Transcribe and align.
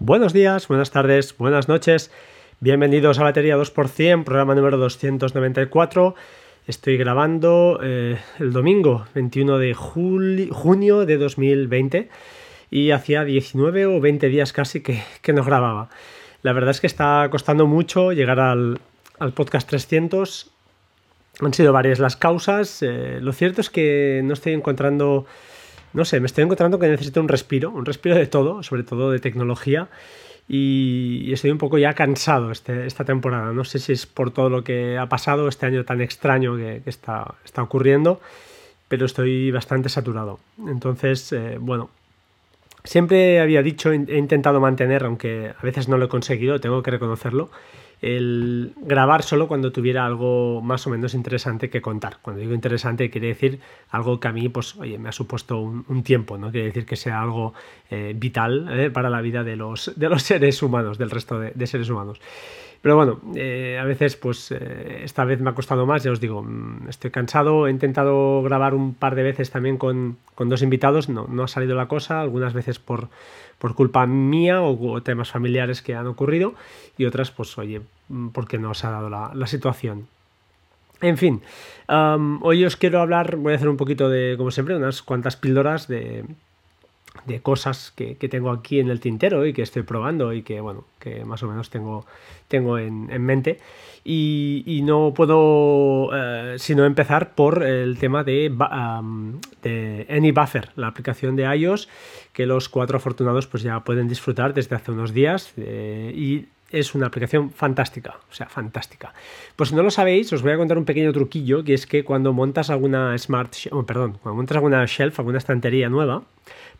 Buenos 0.00 0.32
días, 0.32 0.68
buenas 0.68 0.92
tardes, 0.92 1.36
buenas 1.38 1.66
noches. 1.66 2.12
Bienvenidos 2.60 3.18
a 3.18 3.24
Batería 3.24 3.56
2%, 3.56 4.22
programa 4.22 4.54
número 4.54 4.76
294. 4.76 6.14
Estoy 6.68 6.96
grabando 6.96 7.80
eh, 7.82 8.16
el 8.38 8.52
domingo 8.52 9.06
21 9.16 9.58
de 9.58 9.74
junio 9.74 11.04
de 11.04 11.16
2020 11.16 12.10
y 12.70 12.92
hacía 12.92 13.24
19 13.24 13.86
o 13.86 14.00
20 14.00 14.28
días 14.28 14.52
casi 14.52 14.82
que, 14.82 15.02
que 15.20 15.32
no 15.32 15.42
grababa. 15.42 15.90
La 16.42 16.52
verdad 16.52 16.70
es 16.70 16.80
que 16.80 16.86
está 16.86 17.26
costando 17.28 17.66
mucho 17.66 18.12
llegar 18.12 18.38
al, 18.38 18.78
podcast 19.34 19.68
300. 19.68 20.48
Han 21.40 21.54
sido 21.54 21.72
varias 21.72 21.98
las 21.98 22.14
causas. 22.14 22.84
Eh, 22.84 23.18
lo 23.20 23.32
cierto 23.32 23.60
es 23.60 23.68
que 23.68 24.20
no 24.22 24.34
estoy 24.34 24.52
encontrando 24.52 25.26
no 25.92 26.04
sé, 26.04 26.20
me 26.20 26.26
estoy 26.26 26.44
encontrando 26.44 26.78
que 26.78 26.88
necesito 26.88 27.20
un 27.20 27.28
respiro, 27.28 27.70
un 27.70 27.84
respiro 27.84 28.16
de 28.16 28.26
todo, 28.26 28.62
sobre 28.62 28.82
todo 28.82 29.10
de 29.10 29.18
tecnología. 29.18 29.88
Y, 30.48 31.30
estoy 31.32 31.50
un 31.50 31.58
poco 31.58 31.76
ya 31.76 31.92
cansado 31.92 32.50
este, 32.50 32.86
esta 32.86 33.04
temporada. 33.04 33.52
No 33.52 33.64
sé 33.64 33.78
si 33.78 33.92
es 33.92 34.06
por 34.06 34.30
todo 34.30 34.48
lo 34.48 34.64
que 34.64 34.96
ha 34.96 35.08
pasado 35.08 35.46
este 35.48 35.66
año 35.66 35.84
tan 35.84 36.00
extraño 36.00 36.56
que, 36.56 36.82
está, 36.86 37.34
está, 37.44 37.62
ocurriendo, 37.62 38.20
pero 38.88 39.04
estoy 39.04 39.50
bastante 39.50 39.90
saturado. 39.90 40.40
Entonces, 40.66 41.32
eh, 41.32 41.58
bueno, 41.60 41.90
siempre 42.88 43.38
había 43.38 43.62
dicho, 43.62 43.92
he 43.92 44.18
intentado 44.18 44.60
mantener, 44.60 45.04
aunque 45.04 45.52
a 45.56 45.62
veces 45.62 45.88
no 45.88 45.98
lo 45.98 46.06
he 46.06 46.08
conseguido, 46.08 46.58
tengo 46.58 46.82
que 46.82 46.90
reconocerlo, 46.90 47.50
el 48.00 48.72
grabar 48.76 49.22
solo 49.22 49.46
cuando 49.46 49.72
tuviera 49.72 50.06
algo 50.06 50.62
más 50.62 50.86
o 50.86 50.90
menos 50.90 51.12
interesante 51.12 51.68
que 51.68 51.82
contar. 51.82 52.18
Cuando 52.22 52.40
digo 52.40 52.54
interesante 52.54 53.10
quiere 53.10 53.28
decir 53.28 53.60
algo 53.90 54.20
que 54.20 54.28
a 54.28 54.32
mí, 54.32 54.48
pues, 54.48 54.76
oye, 54.76 54.98
me 54.98 55.10
ha 55.10 55.12
supuesto 55.12 55.58
un, 55.60 56.02
tiempo, 56.02 56.38
no 56.38 56.50
quiere 56.50 56.68
decir 56.68 56.86
que 56.86 56.96
sea 56.96 57.20
algo 57.20 57.52
eh, 57.90 58.14
vital 58.16 58.68
eh, 58.70 58.90
para 58.90 59.10
la 59.10 59.20
vida 59.20 59.44
de 59.44 59.56
los, 59.56 59.92
de 59.94 60.08
los 60.08 60.22
seres 60.30 60.62
humanos, 60.62 60.96
del 60.96 61.10
resto 61.10 61.38
de, 61.38 61.66
seres 61.66 61.90
humanos. 61.90 62.20
Pero 62.80 62.94
bueno, 62.94 63.20
eh, 63.34 63.76
a 63.80 63.84
veces, 63.84 64.16
pues 64.16 64.52
esta 64.52 65.24
vez 65.24 65.40
me 65.40 65.50
ha 65.50 65.54
costado 65.54 65.84
más, 65.84 66.04
ya 66.04 66.12
os 66.12 66.20
digo, 66.20 66.42
mm, 66.42 66.88
estoy 66.88 67.10
cansado, 67.10 67.66
he 67.66 67.70
intentado 67.70 68.42
grabar 68.42 68.74
un 68.74 68.94
par 68.94 69.16
de 69.16 69.24
veces 69.24 69.50
también 69.50 69.78
con, 69.78 70.16
con 70.34 70.48
dos 70.48 70.62
invitados, 70.62 71.08
no, 71.08 71.26
no 71.28 71.42
ha 71.42 71.48
salido 71.48 71.74
la 71.74 71.88
cosa, 71.88 72.20
algunas 72.20 72.54
veces 72.54 72.78
por 72.78 73.08
por 73.58 73.74
culpa 73.74 74.06
mía 74.06 74.62
o, 74.62 75.02
temas 75.02 75.30
familiares 75.30 75.82
que 75.82 75.94
han 75.94 76.06
ocurrido 76.06 76.54
y 76.96 77.04
otras, 77.04 77.30
pues 77.30 77.56
oye, 77.58 77.82
mm, 78.08 78.28
porque 78.28 78.58
no 78.58 78.74
se 78.74 78.86
ha 78.86 78.90
dado 78.90 79.10
la, 79.10 79.46
situación. 79.46 80.06
En 81.00 81.16
fin, 81.16 81.42
hoy 81.88 82.64
os 82.64 82.76
quiero 82.76 83.00
hablar, 83.00 83.36
voy 83.36 83.52
a 83.52 83.56
hacer 83.56 83.68
un 83.68 83.76
poquito 83.76 84.08
de, 84.08 84.34
como 84.36 84.50
siempre, 84.50 84.76
unas 84.76 85.02
cuantas 85.02 85.36
píldoras 85.36 85.86
de, 85.86 86.24
de 87.26 87.40
cosas 87.40 87.92
que, 87.94 88.14
tengo 88.14 88.50
aquí 88.50 88.80
en 88.80 88.90
el 88.90 89.00
tintero 89.00 89.46
y 89.46 89.52
que 89.52 89.62
estoy 89.62 89.82
probando 89.82 90.32
y 90.32 90.42
que, 90.42 90.60
bueno, 90.60 90.84
que 90.98 91.24
más 91.24 91.42
o 91.42 91.48
menos 91.48 91.70
tengo, 91.70 92.06
tengo 92.48 92.78
en, 92.78 93.06
mente. 93.22 93.58
Y, 94.04 94.80
no 94.84 95.12
puedo 95.14 96.10
eh, 96.14 96.56
sino 96.58 96.84
empezar 96.84 97.34
por 97.34 97.62
el 97.62 97.98
tema 97.98 98.24
de, 98.24 98.50
de 99.62 100.06
AnyBuffer, 100.08 100.70
la 100.76 100.86
aplicación 100.86 101.36
de 101.36 101.44
iOS 101.56 101.88
que 102.32 102.46
los 102.46 102.68
cuatro 102.68 102.98
afortunados 102.98 103.48
pues 103.48 103.64
ya 103.64 103.80
pueden 103.80 104.06
disfrutar 104.06 104.54
desde 104.54 104.76
hace 104.76 104.92
unos 104.92 105.12
días 105.12 105.52
eh, 105.56 106.12
y 106.14 106.46
es 106.70 106.94
una 106.94 107.06
aplicación 107.06 107.50
fantástica, 107.50 108.16
o 108.30 108.34
sea, 108.34 108.48
fantástica. 108.48 109.12
Pues 109.56 109.70
si 109.70 109.74
no 109.74 109.82
lo 109.82 109.90
sabéis, 109.90 110.32
os 110.32 110.42
voy 110.42 110.52
a 110.52 110.56
contar 110.56 110.78
un 110.78 110.84
pequeño 110.84 111.12
truquillo, 111.12 111.64
que 111.64 111.74
es 111.74 111.86
que 111.86 112.04
cuando 112.04 112.32
montas 112.32 112.70
alguna 112.70 113.16
smart, 113.18 113.54
oh, 113.70 113.84
perdón, 113.84 114.18
cuando 114.22 114.36
montas 114.36 114.56
alguna 114.56 114.84
shelf, 114.86 115.18
alguna 115.18 115.38
estantería 115.38 115.88
nueva, 115.88 116.24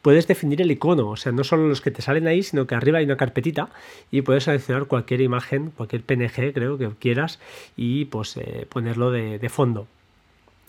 puedes 0.03 0.27
definir 0.27 0.61
el 0.63 0.71
icono, 0.71 1.09
o 1.09 1.17
sea, 1.17 1.33
no 1.33 1.45
solo 1.45 1.69
los 1.69 1.81
que 1.81 1.91
te 1.91 2.03
salen 2.03 2.27
ahí, 2.27 2.43
sino 2.43 2.67
que 2.67 2.75
arriba 2.75 2.99
hay 2.99 3.05
una 3.05 3.17
carpetita 3.17 3.71
y 4.11 4.23
puedes 4.23 4.45
seleccionar 4.45 4.87
cualquier 4.87 5.21
imagen, 5.21 5.71
cualquier 5.71 6.03
PNG, 6.03 6.53
creo 6.53 6.79
que 6.79 6.91
quieras, 6.99 7.39
y 7.77 8.05
pues 8.07 8.37
eh, 8.37 8.67
ponerlo 8.69 9.11
de 9.11 9.49
fondo. 9.49 9.87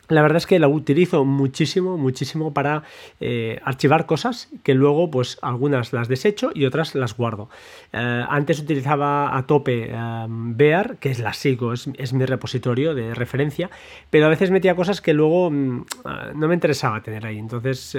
La 0.10 0.24
verdad 0.24 0.38
es 0.38 0.48
que 0.48 0.58
la 0.58 0.68
utilizo 0.68 1.24
muchísimo, 1.24 1.96
muchísimo 1.96 2.52
para 2.52 2.82
eh, 3.20 3.60
archivar 3.64 4.08
cosas 4.08 4.50
que 4.64 4.74
luego, 4.74 5.12
pues 5.12 5.38
algunas 5.44 5.94
las 5.94 6.08
desecho 6.08 6.50
y 6.56 6.66
otras 6.66 6.96
las 6.96 7.16
guardo. 7.16 7.48
Eh, 7.94 8.26
antes 8.28 8.60
utilizaba 8.60 9.38
a 9.38 9.46
tope 9.46 9.92
em, 9.92 10.58
Bear, 10.58 10.98
que 10.98 11.12
es 11.12 11.20
la 11.20 11.34
sigo, 11.34 11.74
es, 11.74 12.14
mi 12.14 12.26
repositorio 12.26 12.96
de 12.96 13.14
referencia, 13.14 13.70
pero 14.10 14.26
a 14.26 14.30
veces 14.30 14.50
metía 14.50 14.76
cosas 14.76 15.00
que 15.00 15.14
luego 15.14 15.52
mm, 15.52 15.78
eh, 15.78 16.10
no 16.34 16.48
me 16.48 16.56
interesaba 16.56 17.04
tener 17.04 17.28
ahí, 17.28 17.38
entonces 17.38 17.96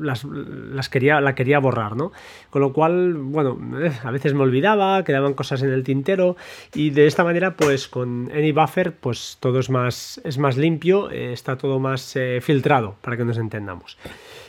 las, 0.00 0.24
las, 0.24 0.88
quería, 0.88 1.20
la 1.20 1.36
quería 1.36 1.60
borrar, 1.60 1.94
¿no? 1.94 2.10
Con 2.50 2.62
lo 2.62 2.72
cual, 2.72 3.14
bueno, 3.14 3.56
a 4.02 4.10
veces 4.10 4.34
me 4.34 4.42
olvidaba, 4.42 5.04
quedaban 5.04 5.34
cosas 5.34 5.62
en 5.62 5.70
el 5.70 5.84
tintero 5.84 6.36
y 6.74 6.90
de 6.90 7.06
esta 7.06 7.22
manera, 7.22 7.54
pues 7.54 7.86
con 7.86 8.28
AnyBuffer, 8.34 8.96
pues 8.96 9.38
todo 9.38 9.60
es 9.60 9.70
más, 9.70 10.20
es 10.24 10.38
más 10.38 10.56
limpio 10.56 11.10
está 11.32 11.56
todo 11.56 11.78
más 11.78 12.16
eh, 12.16 12.40
filtrado, 12.42 12.96
para 13.00 13.16
que 13.16 13.24
nos 13.24 13.38
entendamos. 13.38 13.98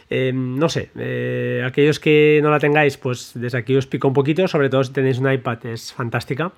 Eh, 0.09 0.31
no 0.33 0.69
sé, 0.69 0.89
eh, 0.97 1.63
aquellos 1.65 1.99
que 1.99 2.39
no 2.41 2.49
la 2.49 2.59
tengáis, 2.59 2.97
pues 2.97 3.31
desde 3.35 3.57
aquí 3.57 3.75
os 3.75 3.85
pico 3.85 4.07
un 4.07 4.13
poquito, 4.13 4.47
sobre 4.47 4.69
todo 4.69 4.83
si 4.83 4.91
tenéis 4.91 5.19
un 5.19 5.31
iPad, 5.31 5.65
es 5.67 5.93
fantástica. 5.93 6.51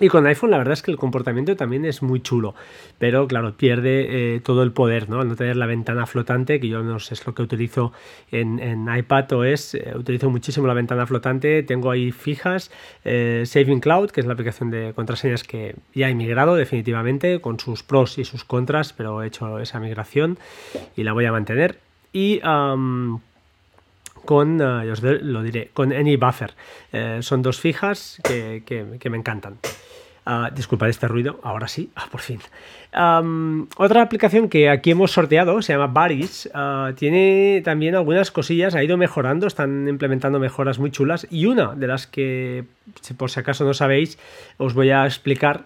Y 0.00 0.08
con 0.08 0.26
iPhone 0.26 0.50
la 0.50 0.58
verdad 0.58 0.72
es 0.72 0.82
que 0.82 0.90
el 0.90 0.96
comportamiento 0.96 1.54
también 1.54 1.84
es 1.84 2.02
muy 2.02 2.20
chulo, 2.20 2.54
pero 2.98 3.28
claro, 3.28 3.54
pierde 3.56 4.40
todo 4.42 4.62
el 4.62 4.72
poder, 4.72 5.08
¿no? 5.10 5.20
Al 5.20 5.28
no 5.28 5.36
tener 5.36 5.56
la 5.56 5.66
ventana 5.66 6.06
flotante, 6.06 6.58
que 6.60 6.68
yo 6.68 6.82
no 6.82 6.98
sé, 6.98 7.14
es 7.14 7.26
lo 7.26 7.34
que 7.34 7.42
utilizo 7.42 7.92
en, 8.30 8.58
en 8.58 8.88
iPad 8.92 9.30
OS, 9.32 9.76
utilizo 9.94 10.30
muchísimo 10.30 10.66
la 10.66 10.74
ventana 10.74 11.06
flotante, 11.06 11.62
tengo 11.62 11.90
ahí 11.90 12.10
fijas, 12.10 12.70
Saving 13.04 13.80
Cloud, 13.80 14.10
que 14.10 14.20
es 14.20 14.26
la 14.26 14.32
aplicación 14.32 14.70
de 14.70 14.92
contraseñas 14.94 15.44
que 15.44 15.76
ya 15.94 16.08
he 16.08 16.14
migrado 16.14 16.54
definitivamente, 16.54 17.40
con 17.40 17.60
sus 17.60 17.82
pros 17.82 18.18
y 18.18 18.24
sus 18.24 18.44
contras, 18.44 18.92
pero 18.92 19.22
he 19.22 19.26
hecho 19.26 19.58
esa 19.58 19.78
migración 19.78 20.38
y 20.96 21.02
la 21.04 21.12
voy 21.12 21.26
a 21.26 21.32
mantener. 21.32 21.78
Y 22.12 22.40
con, 24.24 24.60
uh, 24.60 24.82
lo 25.22 25.42
diré, 25.42 25.70
con 25.72 25.92
AnyBuffer. 25.92 26.54
Eh, 26.92 27.18
son 27.22 27.42
dos 27.42 27.60
fijas 27.60 28.20
que, 28.22 28.62
que 28.66 29.10
me 29.10 29.16
encantan. 29.16 29.58
Uh, 30.24 30.54
disculpad 30.54 30.88
este 30.88 31.08
ruido, 31.08 31.40
ahora 31.42 31.66
sí, 31.66 31.90
ah, 31.96 32.06
por 32.08 32.20
fin. 32.20 32.38
otra 33.76 34.02
aplicación 34.02 34.48
que 34.48 34.70
aquí 34.70 34.92
hemos 34.92 35.10
sorteado 35.10 35.60
se 35.62 35.72
llama 35.72 35.88
Baris. 35.88 36.48
Ah, 36.54 36.92
tiene 36.96 37.60
también 37.64 37.96
algunas 37.96 38.30
cosillas, 38.30 38.76
ha 38.76 38.84
ido 38.84 38.96
mejorando, 38.96 39.48
están 39.48 39.88
implementando 39.88 40.38
mejoras 40.38 40.78
muy 40.78 40.92
chulas. 40.92 41.26
Y 41.28 41.46
una 41.46 41.74
de 41.74 41.88
las 41.88 42.06
que, 42.06 42.64
por 43.16 43.32
si 43.32 43.40
acaso 43.40 43.64
no 43.64 43.74
sabéis, 43.74 44.16
os 44.58 44.74
voy 44.74 44.90
a 44.90 45.04
explicar. 45.06 45.64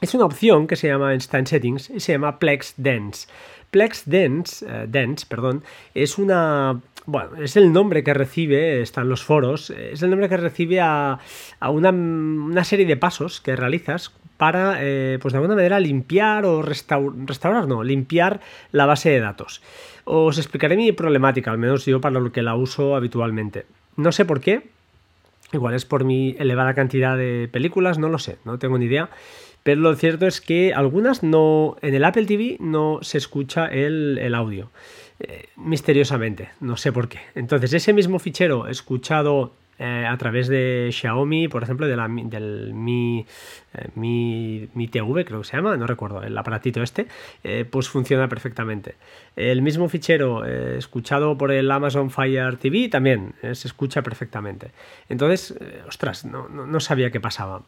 Es 0.00 0.14
una 0.14 0.24
opción 0.24 0.66
que 0.66 0.76
se 0.76 0.88
llama 0.88 1.12
Instant 1.12 1.48
Settings 1.48 1.90
y 1.90 2.00
se 2.00 2.12
llama 2.12 2.38
Plex 2.38 2.74
Dance. 2.78 3.28
Plex 3.70 4.04
Dance, 4.06 4.64
eh, 4.66 4.86
Dance 4.88 5.26
perdón, 5.28 5.62
es 5.92 6.16
una 6.16 6.80
bueno, 7.08 7.42
es 7.42 7.56
el 7.56 7.72
nombre 7.72 8.04
que 8.04 8.12
recibe, 8.12 8.82
están 8.82 9.08
los 9.08 9.24
foros, 9.24 9.70
es 9.70 10.02
el 10.02 10.10
nombre 10.10 10.28
que 10.28 10.36
recibe 10.36 10.78
a, 10.82 11.18
una, 11.62 12.64
serie 12.64 12.84
de 12.84 12.98
pasos 12.98 13.40
que 13.40 13.56
realizas 13.56 14.12
para, 14.36 14.76
eh, 14.80 15.18
pues 15.18 15.32
de 15.32 15.38
alguna 15.38 15.54
manera, 15.54 15.80
limpiar 15.80 16.44
o 16.44 16.60
restaurar, 16.60 17.66
no, 17.66 17.82
limpiar 17.82 18.40
la 18.72 18.84
base 18.84 19.08
de 19.08 19.20
datos. 19.20 19.62
Os 20.04 20.36
explicaré 20.36 20.76
mi 20.76 20.92
problemática, 20.92 21.50
al 21.50 21.56
menos 21.56 21.86
yo 21.86 21.98
para 21.98 22.20
lo 22.20 22.30
que 22.30 22.42
la 22.42 22.56
uso 22.56 22.94
habitualmente. 22.94 23.64
No 23.96 24.12
sé 24.12 24.26
por 24.26 24.42
qué, 24.42 24.68
igual 25.54 25.72
es 25.72 25.86
por 25.86 26.04
mi 26.04 26.36
elevada 26.38 26.74
cantidad 26.74 27.16
de 27.16 27.48
películas, 27.50 27.98
no 27.98 28.10
lo 28.10 28.18
sé, 28.18 28.36
no 28.44 28.58
tengo 28.58 28.76
ni 28.76 28.84
idea. 28.84 29.08
Pero 29.62 29.80
lo 29.80 29.94
cierto 29.96 30.26
es 30.26 30.42
que 30.42 30.74
algunas 30.74 31.22
no, 31.22 31.78
en 31.80 31.94
el 31.94 32.04
Apple 32.04 32.26
TV 32.26 32.58
no 32.60 32.98
se 33.00 33.16
escucha 33.16 33.64
el, 33.66 34.18
el 34.20 34.34
audio. 34.34 34.70
Eh, 35.20 35.48
misteriosamente, 35.56 36.50
no 36.60 36.76
sé 36.76 36.92
por 36.92 37.08
qué. 37.08 37.18
Entonces, 37.34 37.72
ese 37.72 37.92
mismo 37.92 38.20
fichero 38.20 38.68
escuchado 38.68 39.52
eh, 39.80 40.06
a 40.08 40.16
través 40.16 40.46
de 40.46 40.90
Xiaomi, 40.92 41.48
por 41.48 41.64
ejemplo, 41.64 41.88
de 41.88 41.96
la, 41.96 42.08
del 42.08 42.72
Mi, 42.72 43.26
eh, 43.74 43.88
Mi, 43.96 44.68
Mi, 44.74 44.86
TV, 44.86 45.24
creo 45.24 45.40
que 45.40 45.48
se 45.48 45.56
llama, 45.56 45.76
no 45.76 45.88
recuerdo, 45.88 46.22
el 46.22 46.38
aparatito 46.38 46.82
este, 46.82 47.08
pues 47.70 47.88
funciona 47.88 48.28
perfectamente. 48.28 48.94
El 49.34 49.60
mismo 49.62 49.88
fichero 49.88 50.44
escuchado 50.44 51.36
por 51.36 51.50
el 51.50 51.68
Amazon 51.70 52.10
Fire 52.10 52.56
TV 52.56 52.88
también 52.88 53.34
se 53.42 53.66
escucha 53.66 54.02
perfectamente. 54.02 54.70
Entonces, 55.08 55.54
ostras, 55.88 56.24
no, 56.24 56.48
no 56.48 56.80
sabía 56.80 57.10
qué 57.10 57.20
pasaba 57.20 57.62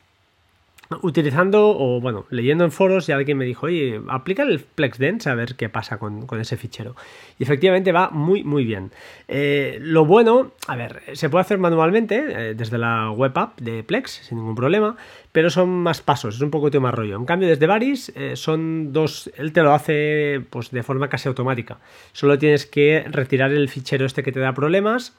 utilizando 1.02 1.70
o 1.70 2.00
bueno, 2.00 2.26
leyendo 2.31 2.64
en 2.64 2.72
foros 2.72 3.08
y 3.08 3.12
alguien 3.12 3.38
me 3.38 3.44
dijo, 3.44 3.66
oye, 3.66 4.00
aplica 4.08 4.42
el 4.42 4.60
PlexDance 4.60 5.31
a 5.31 5.34
ver 5.34 5.54
qué 5.54 5.69
pasa 5.69 5.98
con, 5.98 6.26
ese 6.40 6.56
fichero. 6.56 6.96
Y 7.38 7.44
efectivamente 7.44 7.92
va 7.92 8.10
muy, 8.10 8.42
muy 8.42 8.64
bien. 8.64 8.90
Eh, 9.28 9.78
lo 9.81 10.04
bueno, 10.04 10.52
a 10.66 10.76
ver, 10.76 11.02
se 11.12 11.31
puede 11.31 11.42
hacer 11.42 11.58
manualmente 11.58 12.25
eh, 12.28 12.54
desde 12.54 12.78
la 12.78 13.10
web 13.10 13.37
app 13.37 13.60
de 13.60 13.84
Plex 13.84 14.10
sin 14.10 14.38
ningún 14.38 14.56
problema, 14.56 14.96
pero 15.32 15.48
son 15.48 15.69
más 15.69 16.00
pasos, 16.00 16.37
es 16.37 16.40
un 16.40 16.50
poco 16.50 16.70
más 16.81 16.94
rollo. 16.94 17.16
En 17.16 17.25
cambio, 17.25 17.48
desde 17.48 17.66
Varis 17.66 18.12
eh, 18.16 18.34
son 18.34 18.92
dos, 18.92 19.31
él 19.37 19.52
te 19.52 19.62
lo 19.62 19.72
hace 19.72 20.42
pues 20.50 20.70
de 20.70 20.82
forma 20.82 21.08
casi 21.08 21.28
automática. 21.28 21.78
Solo 22.12 22.38
tienes 22.38 22.66
que 22.66 23.04
retirar 23.08 23.52
el 23.52 23.69
fichero 23.69 24.06
este 24.06 24.22
que 24.22 24.32
te 24.32 24.40
da 24.40 24.54
problemas, 24.54 25.16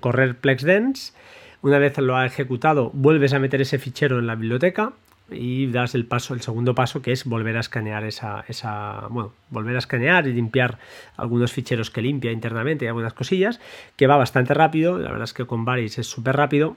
correr 0.00 0.36
PlexDance 0.36 1.14
Una 1.62 1.78
vez 1.78 1.96
lo 1.98 2.16
ha 2.16 2.26
ejecutado, 2.26 2.90
vuelves 2.92 3.32
a 3.34 3.38
meter 3.38 3.60
ese 3.60 3.78
fichero 3.78 4.18
en 4.18 4.26
la 4.26 4.34
biblioteca 4.34 4.94
y 5.30 5.68
das 5.68 5.94
el 5.94 6.06
paso, 6.06 6.34
el 6.34 6.40
segundo 6.40 6.74
paso, 6.74 7.02
que 7.02 7.12
es 7.12 7.24
volver 7.24 7.56
a 7.56 7.60
escanear 7.60 8.02
esa, 8.04 8.44
esa, 8.48 9.06
bueno, 9.08 9.32
volver 9.48 9.76
a 9.76 9.78
escanear 9.78 10.26
y 10.26 10.32
limpiar 10.32 10.78
algunos 11.16 11.52
ficheros 11.52 11.90
que 11.90 12.02
limpia 12.02 12.32
internamente 12.32 12.84
y 12.84 12.88
algunas 12.88 13.12
cosillas, 13.12 13.60
que 13.96 14.08
va 14.08 14.16
bastante 14.16 14.54
rápido, 14.54 14.98
la 14.98 15.10
verdad 15.10 15.24
es 15.24 15.32
que 15.32 15.46
con 15.46 15.64
Varis 15.64 15.98
es 15.98 16.08
súper 16.08 16.36
rápido. 16.36 16.76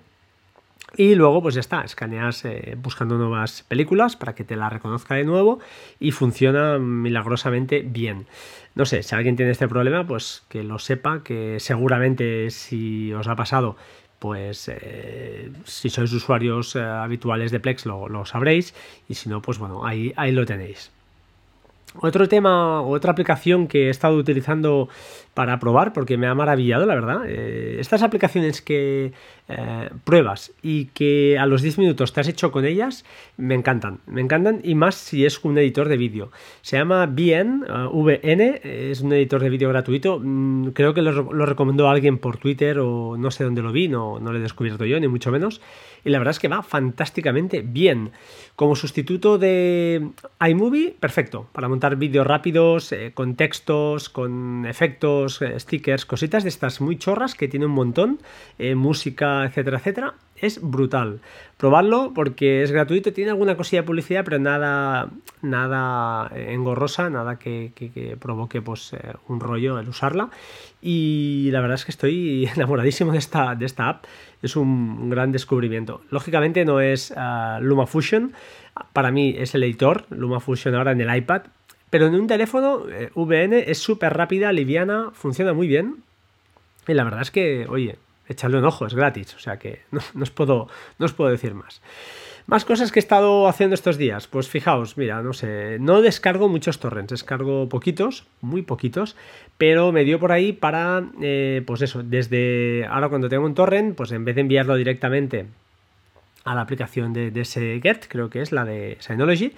Y 0.97 1.15
luego, 1.15 1.41
pues 1.41 1.55
ya 1.55 1.61
está, 1.61 1.81
escaneas 1.81 2.45
eh, 2.45 2.77
buscando 2.77 3.17
nuevas 3.17 3.63
películas 3.63 4.15
para 4.15 4.33
que 4.33 4.45
te 4.45 4.55
la 4.55 4.69
reconozca 4.69 5.15
de 5.15 5.25
nuevo 5.25 5.59
y 5.99 6.11
funciona 6.11 6.77
milagrosamente 6.77 7.81
bien. 7.81 8.27
No 8.75 8.85
sé, 8.85 9.03
si 9.03 9.15
alguien 9.15 9.35
tiene 9.35 9.51
este 9.51 9.67
problema, 9.67 10.05
pues 10.05 10.43
que 10.47 10.63
lo 10.63 10.79
sepa, 10.79 11.23
que 11.23 11.59
seguramente 11.59 12.49
si 12.49 13.11
os 13.13 13.27
ha 13.27 13.35
pasado, 13.35 13.75
pues 14.19 14.69
eh, 14.69 15.51
si 15.65 15.89
sois 15.89 16.11
usuarios 16.13 16.75
eh, 16.75 16.81
habituales 16.81 17.51
de 17.51 17.59
Plex 17.59 17.85
lo, 17.85 18.25
sabréis 18.25 18.73
y 19.07 19.15
si 19.15 19.29
no, 19.29 19.41
pues 19.41 19.57
bueno, 19.57 19.85
ahí, 19.85 20.13
ahí 20.15 20.31
lo 20.31 20.45
tenéis. 20.45 20.91
Otro 22.01 22.27
tema, 22.27 22.81
otra 22.81 23.11
aplicación 23.11 23.67
que 23.67 23.87
he 23.87 23.89
estado 23.89 24.15
utilizando 24.15 24.89
para 25.35 25.59
probar 25.59 25.93
porque 25.93 26.17
me 26.17 26.27
ha 26.27 26.33
maravillado, 26.33 26.85
la 26.85 26.95
verdad. 26.95 27.23
Eh, 27.27 27.77
estas 27.79 28.03
aplicaciones 28.03 28.61
que 28.61 29.11
eh, 29.49 29.89
pruebas 30.05 30.53
y 30.61 30.85
que 30.85 31.37
a 31.37 31.45
los 31.45 31.61
10 31.61 31.77
minutos 31.77 32.13
te 32.13 32.21
has 32.21 32.27
hecho 32.29 32.51
con 32.51 32.65
ellas, 32.65 33.05
me 33.37 33.53
encantan. 33.53 33.99
Me 34.07 34.21
encantan 34.21 34.61
y 34.63 34.75
más 34.75 34.95
si 34.95 35.25
es 35.25 35.43
un 35.43 35.57
editor 35.57 35.89
de 35.89 35.97
vídeo. 35.97 36.31
Se 36.61 36.77
llama 36.77 37.05
VN, 37.05 37.63
eh, 37.67 37.87
VN, 37.91 38.61
es 38.63 39.01
un 39.01 39.11
editor 39.13 39.41
de 39.41 39.49
vídeo 39.49 39.69
gratuito. 39.69 40.19
Mm, 40.23 40.69
creo 40.69 40.93
que 40.93 41.01
lo, 41.01 41.45
recomendó 41.45 41.89
alguien 41.89 42.17
por 42.17 42.37
Twitter 42.37 42.79
o 42.79 43.17
no 43.17 43.29
sé 43.29 43.43
dónde 43.43 43.61
lo 43.61 43.71
vi, 43.71 43.89
no, 43.89 44.19
no 44.19 44.31
lo 44.31 44.39
he 44.39 44.41
descubierto 44.41 44.85
yo, 44.85 44.99
ni 44.99 45.07
mucho 45.09 45.31
menos. 45.31 45.61
Y 46.05 46.11
la 46.11 46.19
verdad 46.19 46.31
es 46.31 46.39
que 46.39 46.47
va 46.47 46.63
fantásticamente 46.63 47.61
bien. 47.61 48.11
Como 48.55 48.75
sustituto 48.75 49.37
de 49.37 50.11
iMovie, 50.47 50.95
perfecto. 50.97 51.47
Para 51.51 51.67
montar 51.67 51.84
vídeos 51.93 52.25
rápidos, 52.25 52.93
con 53.13 53.35
textos, 53.35 54.09
con 54.09 54.65
efectos 54.65 55.41
eh, 55.41 55.59
stickers, 55.59 56.05
cositas 56.05 56.43
de 56.43 56.49
estas 56.49 56.81
muy 56.81 56.97
chorras 56.97 57.35
que 57.35 57.47
tiene 57.47 57.65
un 57.65 57.71
montón, 57.71 58.19
eh, 58.57 58.75
música, 58.75 59.45
etcétera, 59.45 59.77
etcétera. 59.77 60.13
Es 60.35 60.59
brutal. 60.61 61.21
Probadlo 61.57 62.11
porque 62.13 62.61
es 62.61 62.71
gratuito, 62.71 63.13
tiene 63.13 63.31
alguna 63.31 63.55
cosilla 63.55 63.83
de 63.83 63.87
publicidad, 63.87 64.25
pero 64.25 64.37
nada, 64.37 65.09
nada 65.41 66.29
engorrosa, 66.35 67.09
nada 67.09 67.39
que, 67.39 68.17
provoque 68.19 68.61
pues, 68.61 68.91
eh, 68.93 69.13
un 69.29 69.39
rollo 69.39 69.79
el 69.79 69.87
usarla. 69.87 70.29
Y 70.81 71.49
la 71.51 71.61
verdad 71.61 71.75
es 71.75 71.85
que 71.85 71.91
estoy 71.91 72.49
enamoradísimo 72.55 73.13
de 73.13 73.19
esta, 73.19 73.55
de 73.55 73.65
esta 73.65 73.87
app. 73.87 74.05
Es 74.41 74.57
un 74.57 75.09
gran 75.09 75.31
descubrimiento. 75.31 76.01
Lógicamente 76.09 76.65
no 76.65 76.81
es 76.81 77.11
uh, 77.11 77.61
LumaFusion. 77.61 78.33
Para 78.91 79.11
mí 79.11 79.33
es 79.37 79.55
el 79.55 79.63
editor, 79.63 80.05
LumaFusion 80.09 80.75
ahora 80.75 80.91
en 80.91 80.99
el 80.99 81.15
iPad, 81.15 81.43
pero 81.95 82.07
en 82.07 82.15
un 82.15 82.27
teléfono 82.27 82.89
eh, 82.89 83.09
VN 83.15 83.53
es 83.53 83.77
súper 83.77 84.17
rápida, 84.17 84.51
liviana, 84.51 85.11
funciona 85.13 85.53
muy 85.53 85.65
bien. 85.65 86.03
Y 86.85 86.93
la 86.93 87.05
verdad 87.05 87.21
es 87.21 87.31
que, 87.31 87.67
oye, 87.69 87.95
echarle 88.27 88.57
un 88.57 88.65
ojo, 88.65 88.85
es 88.85 88.93
gratis, 88.93 89.33
o 89.33 89.39
sea 89.39 89.59
que 89.59 89.83
no, 89.91 90.01
os 90.21 90.29
puedo, 90.29 90.67
no 90.99 91.05
os 91.05 91.13
puedo 91.13 91.31
decir 91.31 91.53
más. 91.53 91.81
Más 92.47 92.65
cosas 92.65 92.91
que 92.91 92.99
he 92.99 93.05
estado 93.05 93.47
haciendo 93.47 93.75
estos 93.75 93.97
días. 93.97 94.27
Pues 94.27 94.49
fijaos, 94.49 94.97
mira, 94.97 95.21
no 95.21 95.31
sé, 95.31 95.77
no 95.79 96.01
descargo 96.01 96.49
muchos 96.49 96.79
torrents, 96.79 97.11
descargo 97.11 97.69
poquitos, 97.69 98.27
muy 98.41 98.61
poquitos, 98.61 99.15
pero 99.57 99.93
me 99.93 100.03
dio 100.03 100.19
por 100.19 100.33
ahí 100.33 100.51
para, 100.51 101.01
eh, 101.21 101.63
pues 101.65 101.81
eso, 101.81 102.03
desde 102.03 102.85
ahora 102.89 103.07
cuando 103.07 103.29
tengo 103.29 103.45
un 103.45 103.55
torrent, 103.55 103.95
pues 103.95 104.11
en 104.11 104.25
vez 104.25 104.35
de 104.35 104.41
enviarlo 104.41 104.75
directamente 104.75 105.45
a 106.43 106.55
la 106.55 106.59
aplicación 106.59 107.13
de, 107.13 107.31
de 107.31 107.39
ese 107.39 107.79
Get, 107.81 108.07
creo 108.09 108.29
que 108.29 108.41
es 108.41 108.51
la 108.51 108.65
de 108.65 108.97
Synology, 108.99 109.53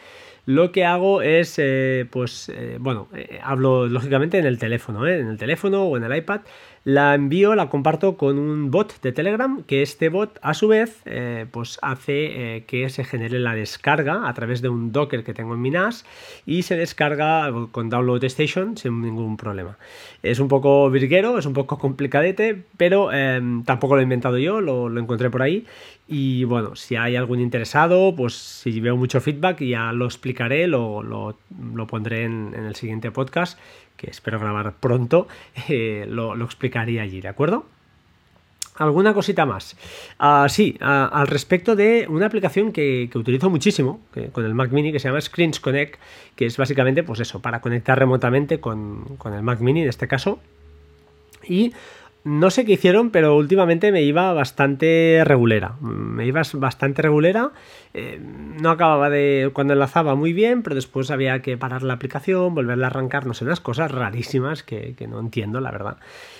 lo 0.47 0.71
que 0.71 0.85
hago 0.85 1.21
es, 1.21 1.55
eh, 1.57 2.07
pues, 2.09 2.47
eh, 2.47 2.77
bueno, 2.79 3.09
eh, 3.13 3.37
hablo 3.43 3.85
lógicamente 3.85 4.37
en 4.37 4.45
el 4.45 4.57
teléfono, 4.57 5.05
en 5.05 5.27
el 5.27 5.37
teléfono 5.37 5.83
o 5.83 5.97
en 5.97 6.05
el 6.05 6.15
iPad, 6.15 6.39
la 6.87 7.15
envío, 7.15 7.53
la 7.53 7.67
comparto 7.67 8.15
con 8.15 8.39
un 8.39 8.71
bot 8.71 9.01
de 9.01 9.11
Telegram, 9.11 9.61
que 9.63 9.81
este 9.81 10.07
bot 10.07 10.39
a 10.41 10.53
su 10.53 10.69
vez, 10.69 11.03
pues 11.51 11.79
hace 11.81 12.63
que 12.65 12.89
se 12.89 13.03
genere 13.03 13.39
la 13.39 13.55
descarga 13.55 14.29
a 14.29 14.33
través 14.33 14.61
de 14.61 14.69
un 14.69 14.93
Docker 14.93 15.25
que 15.25 15.33
tengo 15.33 15.53
en 15.55 15.61
mi 15.61 15.69
NAS 15.69 16.05
y 16.45 16.63
se 16.63 16.77
descarga 16.77 17.51
con 17.73 17.89
Download 17.89 18.23
Station 18.23 18.77
sin 18.77 19.01
ningún 19.01 19.35
problema. 19.35 19.77
Es 20.23 20.39
un 20.39 20.47
poco 20.47 20.89
virguero, 20.89 21.37
es 21.37 21.45
un 21.45 21.51
poco 21.51 21.77
complicadete, 21.77 22.63
pero 22.77 23.09
tampoco 23.65 23.95
lo 23.95 23.99
he 23.99 24.03
inventado 24.03 24.37
yo, 24.37 24.61
lo, 24.61 24.87
lo 24.87 25.01
encontré 25.01 25.29
por 25.29 25.41
ahí 25.41 25.65
y 26.09 26.45
bueno, 26.45 26.75
si 26.75 26.95
hay 26.95 27.17
algún 27.17 27.41
interesado, 27.41 28.15
pues 28.15 28.33
si 28.33 28.79
veo 28.79 28.95
mucho 28.95 29.19
feedback 29.19 29.59
ya 29.59 29.91
lo 29.91 30.05
explicaré, 30.05 30.67
lo, 30.67 31.03
lo, 31.03 31.35
pondré 31.87 32.23
en, 32.23 32.53
el 32.55 32.75
siguiente 32.75 33.11
podcast, 33.11 33.59
que 33.97 34.09
espero 34.09 34.39
grabar 34.39 34.75
pronto, 34.79 35.27
eh, 35.67 36.05
lo, 36.07 36.33
explicaré 36.45 36.76
allí, 36.77 37.21
¿de 37.21 37.27
acuerdo? 37.27 37.65
¿Alguna 38.77 39.13
cosita 39.13 39.45
más? 39.45 39.75
Ah, 40.19 40.45
sí, 40.49 40.77
al 40.79 41.27
respecto 41.27 41.75
de 41.75 42.05
una 42.09 42.27
aplicación 42.27 42.71
que, 42.71 43.09
utilizo 43.15 43.49
muchísimo 43.49 44.01
con 44.31 44.45
el 44.45 44.53
Mac 44.53 44.71
Mini 44.71 44.91
que 44.91 44.99
se 44.99 45.07
llama 45.07 45.19
Screens 45.19 45.59
Connect, 45.59 45.99
que 46.35 46.45
es 46.45 46.57
básicamente 46.57 47.01
pues 47.03 47.19
eso, 47.19 47.41
para 47.41 47.59
conectar 47.59 47.97
remotamente 47.97 48.59
con, 48.59 49.17
con 49.17 49.33
el 49.33 49.41
Mac 49.41 49.61
Mini 49.61 49.81
en 49.81 49.89
este 49.89 50.07
caso. 50.07 50.39
Y 51.43 51.73
no 52.27 52.49
sé 52.49 52.65
qué 52.65 52.73
hicieron, 52.73 53.09
pero 53.09 53.37
últimamente 53.37 53.89
me 53.93 54.01
iba 54.01 54.33
bastante 54.33 55.21
regulera. 55.23 55.75
Me 55.79 56.25
iba 56.25 56.41
bastante 56.55 57.01
regulera. 57.01 57.51
Eh, 57.93 58.19
no 58.19 58.69
acababa 58.69 59.09
de. 59.09 59.49
Cuando 59.53 59.71
enlazaba 59.71 60.13
muy 60.15 60.33
bien, 60.33 60.61
pero 60.61 60.75
después 60.75 61.09
había 61.09 61.41
que 61.41 61.57
parar 61.57 61.83
la 61.83 61.93
aplicación, 61.93 62.53
volverla 62.53 62.87
a 62.87 62.89
arrancar, 62.89 63.25
no 63.25 63.33
sé, 63.33 63.45
unas 63.45 63.61
cosas 63.61 63.91
rarísimas 63.91 64.61
que, 64.61 64.93
que 64.97 65.07
no 65.07 65.21
entiendo, 65.21 65.61
la 65.61 65.71
verdad. 65.71 65.97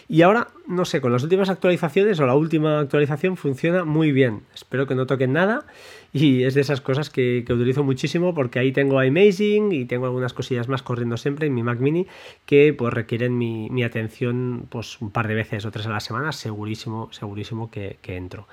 Y 0.10 0.22
ahora, 0.22 0.48
no 0.68 0.86
sé, 0.86 1.02
con 1.02 1.12
las 1.12 1.24
últimas 1.24 1.50
actualizaciones 1.50 2.18
o 2.22 2.26
la 2.26 2.36
última 2.36 2.80
actualización 2.80 3.36
funciona 3.36 3.84
muy 3.84 4.14
bien. 4.14 4.44
Espero 4.54 4.88
que 4.88 4.96
no 4.96 5.06
toquen 5.06 5.34
nada 5.34 5.66
y 6.14 6.44
es 6.44 6.54
de 6.54 6.62
esas 6.62 6.80
cosas 6.80 7.10
que, 7.10 7.44
utilizo 7.50 7.84
muchísimo 7.84 8.34
porque 8.34 8.60
ahí 8.60 8.72
tengo 8.72 9.02
Amazing 9.02 9.74
y 9.74 9.84
tengo 9.84 10.06
algunas 10.06 10.34
cosillas 10.34 10.70
más 10.70 10.82
corriendo 10.82 11.18
siempre 11.18 11.48
en 11.48 11.54
mi 11.54 11.62
Mac 11.62 11.80
Mini 11.80 12.08
que 12.46 12.74
pues 12.74 12.94
requieren 12.94 13.38
mi, 13.38 13.84
atención 13.84 14.66
pues 14.70 15.02
un 15.02 15.12
par 15.12 15.28
de 15.28 15.36
veces 15.36 15.66
o 15.66 15.72
tres 15.72 15.88
a 15.88 15.90
la 15.90 16.00
semana, 16.00 16.32
segurísimo, 16.32 17.12
segurísimo 17.12 17.70
que, 17.70 17.98
entro. 18.04 18.48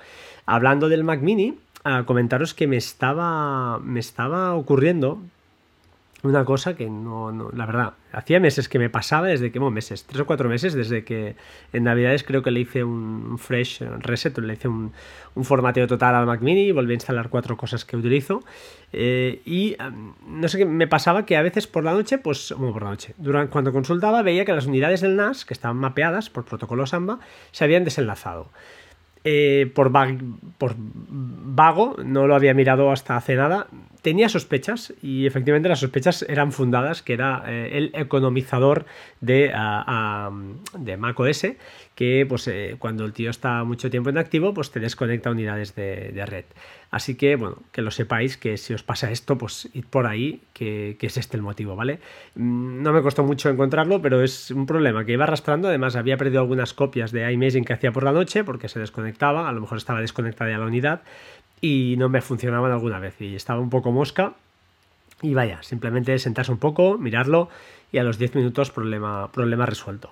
Hablando 0.45 0.89
del 0.89 1.05
Mac 1.05 1.21
Mini, 1.21 1.57
comentaros 2.05 2.53
que 2.53 2.67
me 2.67 2.75
estaba, 2.75 3.79
me 3.79 4.01
estaba 4.01 4.55
ocurriendo 4.55 5.21
una 6.25 6.45
cosa 6.45 6.75
que 6.75 6.89
no, 6.89 7.31
la 7.53 7.65
verdad, 7.65 7.93
hacía 8.11 8.39
meses 8.39 8.67
que 8.69 8.79
me 8.79 8.89
pasaba 8.89 9.27
desde 9.27 9.51
que, 9.51 9.59
bueno, 9.59 9.71
meses, 9.71 10.05
tres 10.05 10.21
o 10.21 10.25
cuatro 10.25 10.49
meses, 10.49 10.73
desde 10.73 11.03
que 11.03 11.35
en 11.73 11.83
Navidades 11.83 12.23
creo 12.23 12.41
que 12.43 12.51
le 12.51 12.61
hice 12.61 12.83
un 12.83 13.37
fresh 13.37 13.81
reset, 13.99 14.37
le 14.37 14.53
hice 14.53 14.67
un, 14.67 14.91
un 15.35 15.43
formateo 15.43 15.87
total 15.87 16.15
al 16.15 16.25
Mac 16.25 16.41
Mini, 16.41 16.71
volví 16.71 16.91
a 16.91 16.95
instalar 16.95 17.29
cuatro 17.29 17.57
cosas 17.57 17.85
que 17.85 17.97
utilizo 17.97 18.43
eh, 18.93 19.41
y 19.45 19.75
no 20.27 20.47
sé 20.47 20.57
qué, 20.59 20.65
me 20.65 20.87
pasaba 20.87 21.25
que 21.25 21.35
a 21.35 21.41
veces 21.41 21.67
por 21.67 21.83
la 21.83 21.93
noche, 21.93 22.17
pues, 22.17 22.53
bueno, 22.57 22.73
por 22.73 22.83
la 22.83 22.89
noche, 22.91 23.13
durante, 23.17 23.51
cuando 23.51 23.73
consultaba 23.73 24.21
veía 24.21 24.45
que 24.45 24.53
las 24.53 24.67
unidades 24.67 25.01
del 25.01 25.15
NAS, 25.15 25.45
que 25.45 25.53
estaban 25.53 25.77
mapeadas 25.77 26.29
por 26.29 26.45
protocolo 26.45 26.85
Samba, 26.85 27.19
se 27.51 27.63
habían 27.63 27.83
desenlazado. 27.83 28.49
Eh, 29.27 29.71
por, 29.73 29.91
por 30.59 30.75
vago, 30.77 31.95
no 32.05 32.27
lo 32.27 32.35
había 32.35 32.53
mirado 32.53 32.91
hasta 32.91 33.17
hace 33.17 33.35
nada, 33.35 33.67
tenía 34.05 34.29
sospechas 34.29 34.93
y 35.01 35.25
efectivamente 35.25 35.67
las 35.67 35.79
sospechas 35.79 36.21
eran 36.29 36.51
fundadas, 36.51 37.01
que 37.01 37.13
era 37.13 37.43
eh, 37.47 37.71
el 37.73 37.89
economizador 37.95 38.85
de, 39.19 39.51
de 40.77 40.97
Mac 40.97 41.19
OS, 41.19 41.47
que 41.95 42.23
pues, 42.29 42.47
eh, 42.47 42.75
cuando 42.77 43.03
el 43.03 43.13
tío 43.13 43.31
está 43.31 43.63
mucho 43.63 43.89
tiempo 43.89 44.11
en 44.11 44.19
activo, 44.19 44.53
pues 44.53 44.69
te 44.69 44.79
desconecta 44.79 45.31
unidades 45.31 45.73
de, 45.73 46.23
red. 46.27 46.45
Así 46.91 47.15
que, 47.15 47.35
bueno, 47.35 47.57
que 47.71 47.81
lo 47.81 47.89
sepáis, 47.89 48.37
que 48.37 48.57
si 48.57 48.75
os 48.75 48.83
pasa 48.83 49.09
esto, 49.09 49.39
pues 49.39 49.69
id 49.73 49.85
por 49.89 50.05
ahí, 50.05 50.41
que, 50.53 50.97
es 51.01 51.17
este 51.17 51.35
el 51.35 51.41
motivo, 51.41 51.75
¿vale? 51.75 51.99
Mm, 52.35 52.83
no 52.83 52.93
me 52.93 53.01
costó 53.01 53.23
mucho 53.23 53.49
encontrarlo, 53.49 54.03
pero 54.03 54.21
es 54.21 54.51
un 54.51 54.67
problema 54.67 55.03
que 55.03 55.13
iba 55.13 55.23
arrastrando. 55.23 55.67
Además, 55.67 55.95
había 55.95 56.17
perdido 56.17 56.41
algunas 56.41 56.73
copias 56.73 57.11
de 57.11 57.31
iMaging 57.31 57.65
que 57.65 57.73
hacía 57.73 57.91
por 57.91 58.03
la 58.03 58.11
noche, 58.11 58.43
porque 58.43 58.69
se 58.69 58.79
desconectaba, 58.79 59.49
a 59.49 59.51
lo 59.51 59.61
mejor 59.61 59.79
estaba 59.79 59.99
desconectada 59.99 60.51
ya 60.51 60.59
la 60.59 60.67
unidad, 60.67 61.01
y 61.61 61.95
no 61.97 62.09
me 62.09 62.21
funcionaban 62.21 62.71
alguna 62.71 62.99
vez 62.99 63.19
y 63.21 63.35
estaba 63.35 63.59
un 63.59 63.69
poco 63.69 63.91
mosca. 63.91 64.33
Y 65.21 65.33
vaya, 65.33 65.63
simplemente 65.63 66.17
sentarse 66.19 66.51
un 66.51 66.57
poco, 66.57 66.97
mirarlo 66.97 67.49
y 67.91 67.97
a 67.97 68.03
los 68.03 68.17
10 68.17 68.35
minutos 68.35 68.71
problema, 68.71 69.31
problema 69.31 69.65
resuelto. 69.65 70.11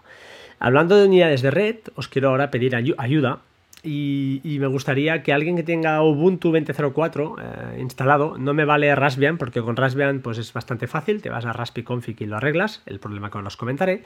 Hablando 0.59 0.95
de 0.95 1.07
unidades 1.07 1.41
de 1.41 1.51
red, 1.51 1.77
os 1.95 2.07
quiero 2.07 2.29
ahora 2.29 2.49
pedir 2.49 2.75
ayuda 2.75 3.41
y, 3.85 4.57
me 4.61 4.67
gustaría 4.67 5.23
que 5.23 5.33
alguien 5.33 5.57
que 5.57 5.63
tenga 5.63 6.01
Ubuntu 6.01 6.53
20.04 6.53 7.35
eh, 7.37 7.81
instalado, 7.81 8.37
no 8.37 8.53
me 8.53 8.63
vale 8.63 8.95
Raspbian, 8.95 9.37
porque 9.37 9.61
con 9.61 9.75
Raspbian 9.75 10.21
pues 10.21 10.37
es 10.37 10.53
bastante 10.53 10.87
fácil, 10.87 11.21
te 11.21 11.29
vas 11.29 11.45
a 11.45 11.51
Raspi 11.51 11.83
Config 11.83 12.21
y 12.21 12.25
lo 12.25 12.37
arreglas, 12.37 12.81
el 12.85 12.99
problema 12.99 13.29
que 13.29 13.39
os 13.39 13.57
comentaré. 13.57 14.03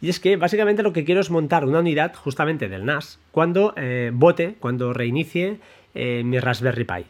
Y 0.00 0.10
es 0.10 0.20
que 0.20 0.36
básicamente 0.36 0.84
lo 0.84 0.92
que 0.92 1.04
quiero 1.04 1.20
es 1.20 1.30
montar 1.30 1.64
una 1.64 1.80
unidad 1.80 2.14
justamente 2.14 2.68
del 2.68 2.84
NAS 2.84 3.18
cuando 3.32 3.74
eh, 3.76 4.12
bote, 4.14 4.54
cuando 4.60 4.92
reinicie 4.92 5.58
eh, 5.96 6.22
mi 6.24 6.38
Raspberry 6.38 6.84
Pi. 6.84 7.06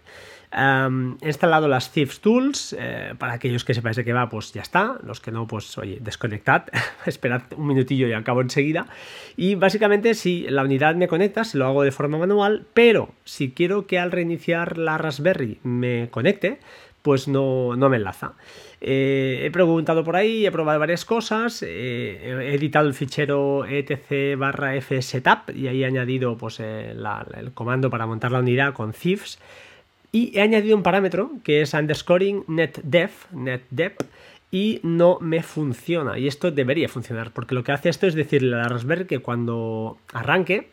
He 0.52 1.26
instalado 1.26 1.68
las 1.68 1.92
Thieves 1.92 2.20
Tools, 2.20 2.74
eh, 2.78 3.14
para 3.18 3.34
aquellos 3.34 3.64
que 3.64 3.74
sepáis 3.74 3.96
de 3.96 4.04
qué 4.04 4.12
va, 4.12 4.28
pues 4.28 4.52
ya 4.52 4.62
está, 4.62 4.98
los 5.02 5.20
que 5.20 5.30
no, 5.30 5.46
pues 5.46 5.76
oye, 5.76 5.98
desconectad, 6.00 6.64
esperad 7.06 7.42
un 7.56 7.66
minutillo 7.66 8.08
y 8.08 8.12
acabo 8.12 8.40
enseguida. 8.40 8.86
Y 9.36 9.56
básicamente 9.56 10.14
si 10.14 10.46
la 10.48 10.62
unidad 10.62 10.94
me 10.94 11.08
conecta, 11.08 11.44
se 11.44 11.58
lo 11.58 11.66
hago 11.66 11.82
de 11.82 11.92
forma 11.92 12.16
manual, 12.16 12.64
pero 12.72 13.10
si 13.24 13.52
quiero 13.52 13.86
que 13.86 13.98
al 13.98 14.12
reiniciar 14.12 14.78
la 14.78 14.96
Raspberry 14.96 15.58
me 15.62 16.08
conecte, 16.10 16.58
pues 17.06 17.28
no, 17.28 17.76
no 17.76 17.88
me 17.88 17.98
enlaza. 17.98 18.32
Eh, 18.80 19.42
he 19.44 19.50
preguntado 19.52 20.02
por 20.02 20.16
ahí, 20.16 20.44
he 20.44 20.50
probado 20.50 20.80
varias 20.80 21.04
cosas, 21.04 21.62
eh, 21.62 22.18
he 22.24 22.54
editado 22.56 22.88
el 22.88 22.94
fichero 22.94 23.64
etc 23.64 24.36
barra 24.36 24.72
fsetup 24.80 25.54
y 25.54 25.68
ahí 25.68 25.84
he 25.84 25.86
añadido 25.86 26.36
pues, 26.36 26.58
el 26.58 27.06
comando 27.54 27.90
para 27.90 28.06
montar 28.06 28.32
la 28.32 28.40
unidad 28.40 28.74
con 28.74 28.92
Thieves 28.92 29.38
y 30.10 30.36
he 30.36 30.42
añadido 30.42 30.76
un 30.76 30.82
parámetro 30.82 31.30
que 31.44 31.60
es 31.60 31.74
underscoring 31.74 32.42
netdef, 32.48 33.26
y 34.50 34.80
no 34.82 35.18
me 35.20 35.44
funciona. 35.44 36.18
Y 36.18 36.26
esto 36.26 36.50
debería 36.50 36.88
funcionar, 36.88 37.30
porque 37.30 37.54
lo 37.54 37.62
que 37.62 37.70
hace 37.70 37.88
esto 37.88 38.08
es 38.08 38.14
decirle 38.14 38.56
a 38.56 38.62
la 38.62 38.68
Raspberry 38.68 39.06
que 39.06 39.20
cuando 39.20 39.98
arranque 40.12 40.70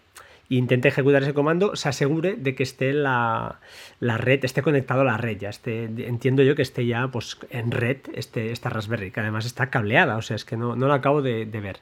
intente 0.57 0.87
ejecutar 0.87 1.23
ese 1.23 1.33
comando, 1.33 1.75
se 1.75 1.89
asegure 1.89 2.35
de 2.35 2.55
que 2.55 2.63
esté 2.63 2.93
la, 2.93 3.59
la 3.99 4.17
red, 4.17 4.43
esté 4.43 4.61
conectado 4.61 5.01
a 5.01 5.05
la 5.05 5.17
red, 5.17 5.37
ya 5.37 5.49
esté, 5.49 5.85
entiendo 5.85 6.43
yo 6.43 6.55
que 6.55 6.61
esté 6.61 6.85
ya 6.85 7.07
pues, 7.09 7.37
en 7.49 7.71
red 7.71 7.97
este, 8.13 8.51
esta 8.51 8.69
Raspberry, 8.69 9.11
que 9.11 9.19
además 9.19 9.45
está 9.45 9.69
cableada, 9.69 10.17
o 10.17 10.21
sea, 10.21 10.35
es 10.35 10.45
que 10.45 10.57
no, 10.57 10.75
no 10.75 10.87
lo 10.87 10.93
acabo 10.93 11.21
de 11.21 11.45
ver. 11.45 11.79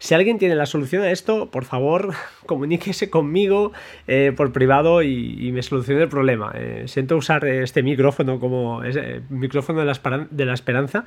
Si 0.00 0.14
alguien 0.14 0.38
tiene 0.38 0.54
la 0.54 0.66
solución 0.66 1.02
a 1.02 1.10
esto, 1.10 1.50
por 1.50 1.64
favor, 1.64 2.14
comuníquese 2.46 3.10
conmigo 3.10 3.72
eh, 4.06 4.32
por 4.36 4.52
privado 4.52 5.02
y, 5.02 5.50
me 5.52 5.62
solucione 5.62 6.02
el 6.02 6.08
problema. 6.08 6.52
Eh, 6.54 6.84
siento 6.86 7.16
usar 7.16 7.44
este 7.46 7.82
micrófono 7.82 8.38
como 8.38 8.84
eh, 8.84 9.22
micrófono 9.28 9.80
de 9.80 9.86
la, 9.86 10.26
de 10.30 10.44
la, 10.44 10.54
esperanza, 10.54 11.04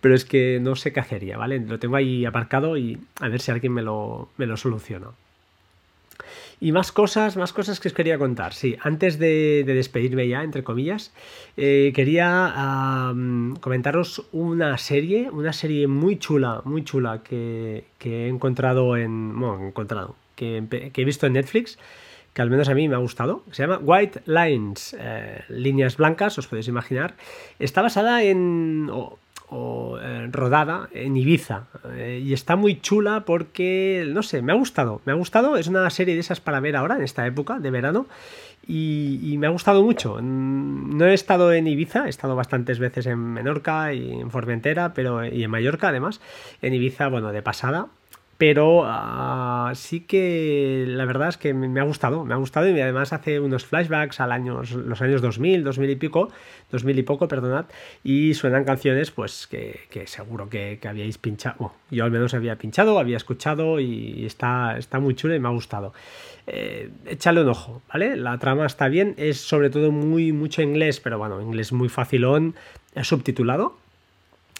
pero 0.00 0.14
es 0.14 0.24
que 0.24 0.58
no 0.60 0.76
sé 0.76 0.92
qué 0.92 1.00
hacería, 1.00 1.38
¿vale? 1.38 1.58
Lo 1.60 1.78
tengo 1.78 1.96
ahí 1.96 2.26
aparcado 2.26 2.76
y 2.76 2.98
a 3.20 3.28
ver 3.28 3.40
si 3.40 3.50
alguien 3.50 3.72
me 3.72 3.82
lo, 3.82 4.28
me 4.36 4.46
lo 4.46 4.56
soluciona. 4.56 5.08
Y 6.60 6.72
más 6.72 6.92
cosas, 6.92 7.36
más 7.36 7.52
cosas 7.52 7.80
que 7.80 7.88
os 7.88 7.94
quería 7.94 8.18
contar. 8.18 8.54
Sí, 8.54 8.76
antes 8.80 9.18
de, 9.18 9.64
despedirme 9.66 10.28
ya, 10.28 10.42
entre 10.42 10.62
comillas, 10.62 11.12
eh, 11.56 11.92
quería 11.94 13.12
comentaros 13.60 14.26
una 14.32 14.78
serie, 14.78 15.30
una 15.30 15.52
serie 15.52 15.86
muy 15.86 16.18
chula, 16.18 16.62
muy 16.64 16.84
chula 16.84 17.22
que, 17.22 17.84
he 18.00 18.28
encontrado 18.28 18.96
en. 18.96 19.38
Bueno, 19.38 19.68
encontrado, 19.68 20.16
que, 20.36 20.62
he 20.94 21.04
visto 21.04 21.26
en 21.26 21.34
Netflix 21.34 21.78
que 22.32 22.42
al 22.42 22.50
menos 22.50 22.68
a 22.68 22.74
mí 22.74 22.88
me 22.88 22.96
ha 22.96 22.98
gustado, 22.98 23.44
se 23.52 23.62
llama 23.62 23.78
White 23.78 24.22
Lines, 24.26 24.96
eh, 24.98 25.44
líneas 25.48 25.96
blancas, 25.96 26.36
os 26.36 26.48
podéis 26.48 26.66
imaginar. 26.66 27.14
Está 27.60 27.80
basada 27.80 28.24
en, 28.24 28.90
eh, 30.02 30.28
rodada 30.30 30.88
en 30.92 31.16
Ibiza. 31.16 31.64
Eh, 31.94 32.22
y 32.24 32.32
está 32.32 32.56
muy 32.56 32.80
chula 32.80 33.24
porque, 33.24 34.04
no 34.08 34.22
sé, 34.22 34.42
me 34.42 34.52
ha 34.52 34.56
gustado. 34.56 35.00
Me 35.04 35.12
ha 35.12 35.14
gustado. 35.14 35.56
Es 35.56 35.66
una 35.66 35.88
serie 35.90 36.14
de 36.14 36.20
esas 36.20 36.40
para 36.40 36.60
ver 36.60 36.76
ahora, 36.76 36.96
en 36.96 37.02
esta 37.02 37.26
época 37.26 37.58
de 37.58 37.70
verano. 37.70 38.06
Y, 38.66 39.36
me 39.38 39.46
ha 39.46 39.50
gustado 39.50 39.82
mucho. 39.82 40.18
Mm, 40.20 40.96
no 40.96 41.06
he 41.06 41.14
estado 41.14 41.52
en 41.52 41.66
Ibiza, 41.66 42.06
he 42.06 42.10
estado 42.10 42.34
bastantes 42.34 42.78
veces 42.78 43.06
en 43.06 43.18
Menorca 43.18 43.92
y 43.92 44.12
en 44.12 44.30
Formentera, 44.30 44.94
pero 44.94 45.24
y 45.24 45.44
en 45.44 45.50
Mallorca 45.50 45.88
además. 45.88 46.20
En 46.62 46.72
Ibiza, 46.72 47.08
bueno, 47.08 47.32
de 47.32 47.42
pasada 47.42 47.88
pero 48.38 48.82
ah, 48.84 49.72
sí 49.74 50.00
que 50.00 50.84
la 50.88 51.04
verdad 51.04 51.28
es 51.28 51.36
que 51.36 51.54
me 51.54 51.80
ha 51.80 51.84
gustado, 51.84 52.24
me 52.24 52.34
ha 52.34 52.36
gustado 52.36 52.68
y 52.68 52.80
además 52.80 53.12
hace 53.12 53.38
unos 53.38 53.64
flashbacks 53.64 54.20
al 54.20 54.32
año, 54.32 54.62
los 54.62 55.02
años 55.02 55.22
2000, 55.22 55.62
2000 55.62 55.90
y 55.90 55.96
pico, 55.96 56.30
2000 56.70 56.98
y 56.98 57.02
poco, 57.02 57.28
perdonad, 57.28 57.66
y 58.02 58.34
suenan 58.34 58.64
canciones 58.64 59.10
pues 59.10 59.46
que, 59.46 60.06
seguro 60.06 60.48
que, 60.48 60.78
habíais 60.86 61.18
pinchado, 61.18 61.72
yo 61.90 62.04
al 62.04 62.10
menos 62.10 62.34
había 62.34 62.56
pinchado, 62.56 62.98
había 62.98 63.16
escuchado 63.16 63.78
y 63.80 64.26
está, 64.26 64.76
está 64.78 64.98
muy 64.98 65.14
chulo 65.14 65.34
y 65.34 65.40
me 65.40 65.48
ha 65.48 65.52
gustado. 65.52 65.92
Eh, 66.46 66.90
échale 67.06 67.40
un 67.40 67.48
ojo, 67.48 67.82
¿vale? 67.92 68.16
La 68.16 68.38
trama 68.38 68.66
está 68.66 68.88
bien, 68.88 69.14
es 69.16 69.40
sobre 69.40 69.70
todo 69.70 69.92
muy 69.92 70.32
mucho 70.32 70.60
inglés, 70.60 71.00
pero 71.00 71.18
bueno, 71.18 71.40
inglés 71.40 71.72
muy 71.72 71.88
facilón, 71.88 72.54
subtitulado, 73.02 73.76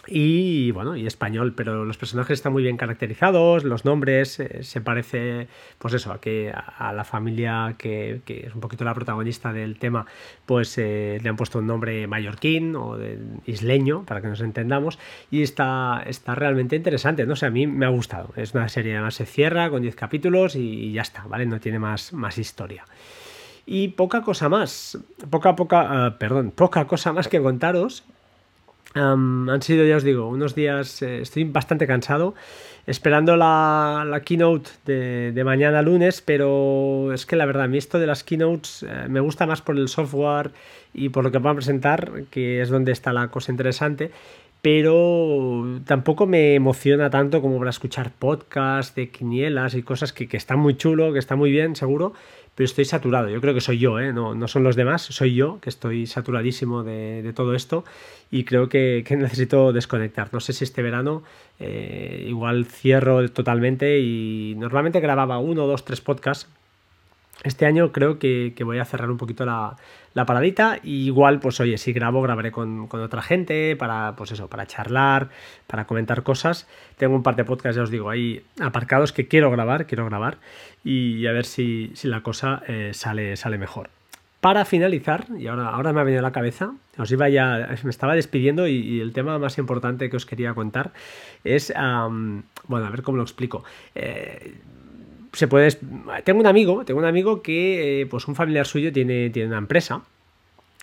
y 0.06 0.70
bueno, 0.72 0.96
y 0.96 1.06
español, 1.06 1.54
pero 1.54 1.84
los 1.84 1.96
personajes 1.96 2.34
están 2.34 2.52
muy 2.52 2.62
bien 2.62 2.76
caracterizados, 2.76 3.64
los 3.64 3.84
nombres, 3.84 4.40
eh, 4.40 4.62
se 4.62 4.80
parece, 4.80 5.48
pues 5.78 5.94
eso, 5.94 6.12
a 6.12 6.20
que 6.20 6.52
a, 6.52 6.92
la 6.92 7.04
familia 7.04 7.74
que, 7.78 8.20
es 8.26 8.54
un 8.54 8.60
poquito 8.60 8.84
la 8.84 8.94
protagonista 8.94 9.52
del 9.52 9.78
tema, 9.78 10.06
pues 10.46 10.76
eh, 10.78 11.18
le 11.22 11.28
han 11.28 11.36
puesto 11.36 11.58
un 11.58 11.66
nombre 11.66 12.06
mallorquín 12.06 12.76
o 12.76 12.96
de, 12.96 13.18
isleño, 13.46 14.04
para 14.04 14.20
que 14.20 14.28
nos 14.28 14.40
entendamos, 14.40 14.98
y 15.30 15.42
está, 15.42 16.02
está 16.06 16.34
realmente 16.34 16.76
interesante, 16.76 17.26
no 17.26 17.36
sé, 17.36 17.46
a 17.46 17.50
mí 17.50 17.66
me 17.66 17.86
ha 17.86 17.90
gustado, 17.90 18.30
es 18.36 18.54
una 18.54 18.68
serie, 18.68 18.94
además 18.94 19.14
se 19.14 19.26
cierra 19.26 19.70
con 19.70 19.82
10 19.82 19.94
capítulos 19.96 20.56
y, 20.56 20.92
ya 20.92 21.02
está, 21.02 21.24
¿vale? 21.26 21.46
No 21.46 21.60
tiene 21.60 21.78
más, 21.78 22.12
más 22.12 22.38
historia. 22.38 22.84
Y 23.66 23.88
poca 23.88 24.20
cosa 24.22 24.50
más, 24.50 24.98
poca, 25.30 25.56
poca, 25.56 26.08
uh, 26.08 26.18
perdón, 26.18 26.50
poca 26.50 26.86
cosa 26.86 27.12
más 27.14 27.28
que 27.28 27.40
contaros, 27.40 28.04
han 28.94 29.62
sido, 29.62 29.84
ya 29.84 29.96
os 29.96 30.04
digo, 30.04 30.28
unos 30.28 30.54
días, 30.54 31.02
eh, 31.02 31.20
estoy 31.20 31.44
bastante 31.44 31.86
cansado, 31.86 32.34
esperando 32.86 33.36
la, 33.36 34.22
keynote 34.24 34.70
de, 34.84 35.44
mañana 35.44 35.82
lunes, 35.82 36.20
pero 36.20 37.12
es 37.12 37.26
que 37.26 37.36
la 37.36 37.46
verdad, 37.46 37.64
a 37.64 37.68
mí 37.68 37.78
esto 37.78 37.98
de 37.98 38.06
las 38.06 38.22
keynotes 38.22 38.84
eh, 38.84 39.06
me 39.08 39.20
gusta 39.20 39.46
más 39.46 39.62
por 39.62 39.76
el 39.76 39.88
software 39.88 40.52
y 40.92 41.08
por 41.08 41.24
lo 41.24 41.32
que 41.32 41.38
van 41.38 41.52
a 41.52 41.56
presentar, 41.56 42.24
que 42.30 42.60
es 42.60 42.68
donde 42.68 42.92
está 42.92 43.12
la 43.12 43.28
cosa 43.28 43.50
interesante, 43.50 44.12
pero 44.64 45.82
tampoco 45.84 46.26
me 46.26 46.54
emociona 46.54 47.10
tanto 47.10 47.42
como 47.42 47.58
para 47.58 47.68
escuchar 47.68 48.12
podcasts 48.18 48.94
de 48.94 49.10
quinielas 49.10 49.74
y 49.74 49.82
cosas 49.82 50.14
que, 50.14 50.26
que 50.26 50.38
están 50.38 50.58
muy 50.58 50.74
chulo, 50.74 51.12
que 51.12 51.18
está 51.18 51.36
muy 51.36 51.50
bien, 51.50 51.76
seguro, 51.76 52.14
pero 52.54 52.64
estoy 52.64 52.86
saturado. 52.86 53.28
Yo 53.28 53.42
creo 53.42 53.52
que 53.52 53.60
soy 53.60 53.78
yo, 53.78 54.00
¿eh? 54.00 54.14
no, 54.14 54.34
no 54.34 54.48
son 54.48 54.64
los 54.64 54.74
demás, 54.74 55.02
soy 55.02 55.34
yo 55.34 55.58
que 55.60 55.68
estoy 55.68 56.06
saturadísimo 56.06 56.82
de, 56.82 57.30
todo 57.36 57.54
esto 57.54 57.84
y 58.30 58.44
creo 58.44 58.70
que, 58.70 59.04
necesito 59.18 59.70
desconectar. 59.74 60.30
No 60.32 60.40
sé 60.40 60.54
si 60.54 60.64
este 60.64 60.80
verano 60.80 61.24
eh, 61.60 62.24
igual 62.26 62.64
cierro 62.64 63.28
totalmente 63.32 63.98
y 64.00 64.54
normalmente 64.56 64.98
grababa 65.00 65.36
uno, 65.40 65.66
dos, 65.66 65.84
tres 65.84 66.00
podcasts 66.00 66.48
este 67.44 67.66
año 67.66 67.92
creo 67.92 68.18
que, 68.18 68.54
voy 68.64 68.78
a 68.78 68.84
cerrar 68.84 69.10
un 69.10 69.18
poquito 69.18 69.44
la, 69.44 69.76
paradita. 70.26 70.80
Y 70.82 71.06
igual 71.06 71.38
pues 71.40 71.60
oye 71.60 71.78
si 71.78 71.92
grabo 71.92 72.22
grabaré 72.22 72.50
con, 72.50 72.88
otra 72.90 73.22
gente 73.22 73.76
para 73.76 74.14
pues 74.16 74.32
eso 74.32 74.48
para 74.48 74.66
charlar 74.66 75.28
para 75.66 75.86
comentar 75.86 76.22
cosas. 76.22 76.66
Tengo 76.96 77.14
un 77.14 77.22
par 77.22 77.36
de 77.36 77.44
podcasts 77.44 77.76
ya 77.76 77.82
os 77.82 77.90
digo 77.90 78.10
ahí 78.10 78.42
aparcados 78.60 79.12
que 79.12 79.28
quiero 79.28 79.50
grabar 79.50 79.86
quiero 79.86 80.06
grabar. 80.06 80.38
Y 80.82 81.26
a 81.26 81.32
ver 81.32 81.44
si, 81.44 81.92
la 82.02 82.22
cosa 82.22 82.62
eh, 82.66 82.90
sale, 82.92 83.36
sale 83.36 83.58
mejor. 83.58 83.90
Para 84.40 84.66
finalizar, 84.66 85.24
y 85.38 85.46
ahora, 85.46 85.70
ahora 85.70 85.94
me 85.94 86.00
ha 86.00 86.04
venido 86.04 86.20
a 86.20 86.22
la 86.22 86.32
cabeza, 86.32 86.74
os 86.98 87.10
iba 87.10 87.30
ya, 87.30 87.78
me 87.82 87.88
estaba 87.88 88.14
despidiendo 88.14 88.68
y, 88.68 89.00
el 89.00 89.14
tema 89.14 89.38
más 89.38 89.56
importante 89.56 90.10
que 90.10 90.16
os 90.16 90.26
quería 90.26 90.52
contar 90.52 90.92
es, 91.44 91.72
bueno, 92.68 92.86
a 92.86 92.90
ver 92.90 93.02
cómo 93.02 93.16
lo 93.16 93.22
explico. 93.22 93.64
Eh, 93.94 94.54
se 95.34 95.48
puede. 95.48 95.70
Tengo 96.24 96.40
un 96.40 96.46
amigo, 96.46 96.84
tengo 96.84 97.00
un 97.00 97.06
amigo 97.06 97.42
que, 97.42 98.02
eh, 98.02 98.06
pues 98.06 98.26
un 98.28 98.34
familiar 98.34 98.66
suyo 98.66 98.92
tiene, 98.92 99.30
tiene 99.30 99.48
una 99.48 99.58
empresa. 99.58 100.02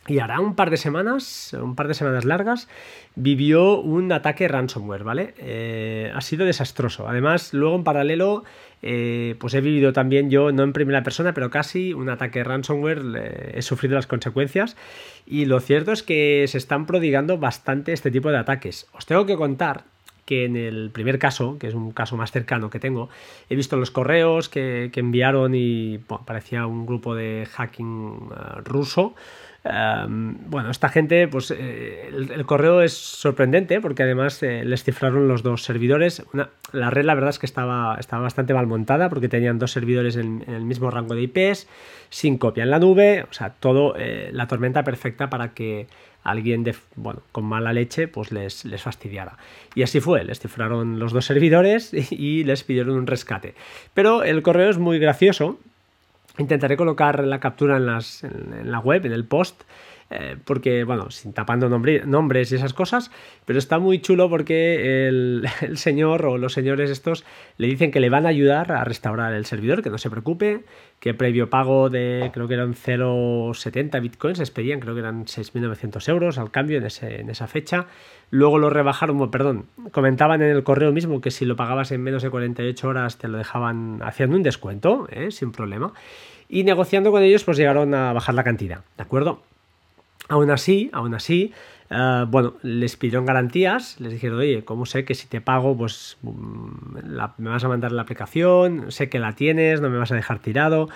Y 0.07 0.17
hará 0.17 0.39
un 0.39 0.55
par 0.55 0.71
de 0.71 0.77
semanas, 0.77 1.55
un 1.61 1.75
par 1.75 1.87
de 1.87 1.93
semanas 1.93 2.25
largas, 2.25 2.67
vivió 3.13 3.79
un 3.79 4.11
ataque 4.11 4.47
ransomware, 4.47 5.03
¿vale? 5.03 5.35
Eh, 5.37 6.11
ha 6.15 6.21
sido 6.21 6.43
desastroso. 6.47 7.07
Además, 7.07 7.53
luego 7.53 7.75
en 7.75 7.83
paralelo, 7.83 8.43
eh, 8.81 9.35
pues 9.39 9.53
he 9.53 9.61
vivido 9.61 9.93
también 9.93 10.31
yo, 10.31 10.51
no 10.51 10.63
en 10.63 10.73
primera 10.73 11.03
persona, 11.03 11.35
pero 11.35 11.51
casi 11.51 11.93
un 11.93 12.09
ataque 12.09 12.43
ransomware, 12.43 13.53
he 13.53 13.61
sufrido 13.61 13.93
las 13.93 14.07
consecuencias. 14.07 14.75
Y 15.27 15.45
lo 15.45 15.59
cierto 15.59 15.91
es 15.91 16.01
que 16.01 16.45
se 16.47 16.57
están 16.57 16.87
prodigando 16.87 17.37
bastante 17.37 17.93
este 17.93 18.09
tipo 18.09 18.31
de 18.31 18.39
ataques. 18.39 18.87
Os 18.93 19.05
tengo 19.05 19.27
que 19.27 19.35
contar 19.35 19.83
que 20.31 20.45
en 20.45 20.55
el 20.55 20.91
primer 20.91 21.19
caso, 21.19 21.57
que 21.59 21.67
es 21.67 21.73
un 21.73 21.91
caso 21.91 22.15
más 22.15 22.31
cercano 22.31 22.69
que 22.69 22.79
tengo, 22.79 23.09
he 23.49 23.55
visto 23.57 23.75
los 23.75 23.91
correos 23.91 24.47
que, 24.47 24.89
enviaron 24.95 25.53
y 25.53 25.97
parecía 26.25 26.67
un 26.67 26.85
grupo 26.85 27.15
de 27.15 27.45
hacking 27.51 28.29
eh, 28.31 28.61
ruso. 28.63 29.13
Bueno, 29.63 30.71
esta 30.71 30.89
gente, 30.89 31.27
pues 31.27 31.51
eh, 31.51 32.09
el, 32.11 32.45
correo 32.47 32.81
es 32.81 32.93
sorprendente 32.93 33.79
porque 33.79 34.01
además 34.01 34.41
eh, 34.41 34.63
les 34.65 34.83
cifraron 34.83 35.27
los 35.27 35.43
dos 35.43 35.63
servidores. 35.63 36.23
la 36.71 36.89
red, 36.89 37.05
la 37.05 37.13
verdad 37.13 37.29
es 37.29 37.37
que 37.37 37.45
estaba, 37.45 37.95
estaba 37.99 38.23
bastante 38.23 38.55
mal 38.55 38.65
montada 38.65 39.09
porque 39.09 39.29
tenían 39.29 39.59
dos 39.59 39.71
servidores 39.71 40.15
en, 40.15 40.43
el 40.47 40.63
mismo 40.63 40.89
rango 40.89 41.13
de 41.13 41.21
IPs, 41.23 41.67
sin 42.09 42.39
copia 42.39 42.63
en 42.63 42.71
la 42.71 42.79
nube, 42.79 43.25
o 43.29 43.33
sea, 43.33 43.51
todo 43.51 43.93
eh, 43.97 44.31
la 44.33 44.47
tormenta 44.47 44.83
perfecta 44.83 45.29
para 45.29 45.53
que 45.53 45.87
alguien 46.23 46.63
bueno, 46.95 47.21
con 47.31 47.45
mala 47.45 47.71
leche 47.71 48.07
pues 48.07 48.31
les, 48.31 48.65
les 48.65 48.81
fastidiara. 48.81 49.37
Y 49.75 49.83
así 49.83 49.99
fue, 49.99 50.23
les 50.23 50.39
cifraron 50.39 50.97
los 50.97 51.13
dos 51.13 51.25
servidores 51.25 51.93
y 52.11 52.43
les 52.45 52.63
pidieron 52.63 52.95
un 52.95 53.05
rescate. 53.05 53.53
Pero 53.93 54.23
el 54.23 54.41
correo 54.41 54.71
es 54.71 54.79
muy 54.79 54.97
gracioso 54.97 55.59
Intentaré 56.37 56.77
colocar 56.77 57.23
la 57.23 57.39
captura 57.39 57.77
en, 57.77 57.85
las, 57.85 58.23
en, 58.23 58.71
la 58.71 58.79
web, 58.79 59.05
en 59.05 59.11
el 59.11 59.25
post, 59.25 59.63
eh, 60.13 60.35
porque, 60.43 60.83
bueno, 60.83 61.09
sin 61.09 61.31
tapando 61.31 61.69
nombres 61.69 62.51
y 62.51 62.55
esas 62.55 62.73
cosas, 62.73 63.11
pero 63.45 63.57
está 63.57 63.79
muy 63.79 64.01
chulo 64.01 64.29
porque 64.29 65.07
el, 65.07 65.47
señor 65.75 66.25
o 66.25 66.37
los 66.37 66.51
señores 66.51 66.89
estos 66.89 67.23
le 67.57 67.67
dicen 67.67 67.91
que 67.91 68.01
le 68.01 68.09
van 68.09 68.25
a 68.25 68.29
ayudar 68.29 68.73
a 68.73 68.83
restaurar 68.83 69.33
el 69.33 69.45
servidor, 69.45 69.81
que 69.81 69.89
no 69.89 69.97
se 69.97 70.09
preocupe, 70.09 70.65
que 70.99 71.13
previo 71.13 71.49
pago 71.49 71.89
de, 71.89 72.29
creo 72.33 72.49
que 72.49 72.55
eran 72.55 72.73
0,70 72.73 74.01
bitcoins, 74.01 74.39
les 74.39 74.51
pedían, 74.51 74.81
creo 74.81 74.95
que 74.95 74.99
eran 74.99 75.25
6.900 75.25 76.09
euros 76.09 76.37
al 76.37 76.51
cambio 76.51 76.77
en, 76.77 77.29
esa 77.29 77.47
fecha. 77.47 77.87
Luego 78.31 78.59
lo 78.59 78.69
rebajaron, 78.69 79.31
perdón, 79.31 79.67
comentaban 79.91 80.41
en 80.41 80.49
el 80.49 80.63
correo 80.63 80.91
mismo 80.91 81.21
que 81.21 81.31
si 81.31 81.45
lo 81.45 81.55
pagabas 81.55 81.91
en 81.93 82.03
menos 82.03 82.21
de 82.21 82.29
48 82.29 82.87
horas 82.87 83.17
te 83.17 83.29
lo 83.29 83.37
dejaban 83.37 84.01
haciendo 84.03 84.35
un 84.35 84.43
descuento, 84.43 85.07
¿eh? 85.09 85.31
sin 85.31 85.53
problema. 85.53 85.93
Y 86.49 86.65
negociando 86.65 87.11
con 87.11 87.23
ellos, 87.23 87.45
pues 87.45 87.57
llegaron 87.57 87.93
a 87.93 88.11
bajar 88.11 88.35
la 88.35 88.43
cantidad, 88.43 88.81
¿de 88.97 89.03
acuerdo? 89.03 89.41
Aún 90.29 90.49
así, 90.49 90.89
aún 90.93 91.13
así, 91.13 91.53
eh, 91.89 92.25
bueno, 92.27 92.55
les 92.61 92.95
pidieron 92.95 93.25
garantías, 93.25 93.99
les 93.99 94.13
dijeron, 94.13 94.39
oye, 94.39 94.63
¿cómo 94.63 94.85
sé 94.85 95.03
que 95.03 95.13
si 95.13 95.27
te 95.27 95.41
pago, 95.41 95.75
pues 95.75 96.17
mm, 96.21 96.97
me 97.37 97.49
vas 97.49 97.63
a 97.63 97.67
mandar 97.67 97.91
la 97.91 98.03
aplicación? 98.03 98.91
Sé 98.91 99.09
que 99.09 99.19
la 99.19 99.33
tienes, 99.33 99.81
no 99.81 99.89
me 99.89 99.97
vas 99.97 100.11
a 100.11 100.15
dejar 100.15 100.39
tirado. 100.39 100.87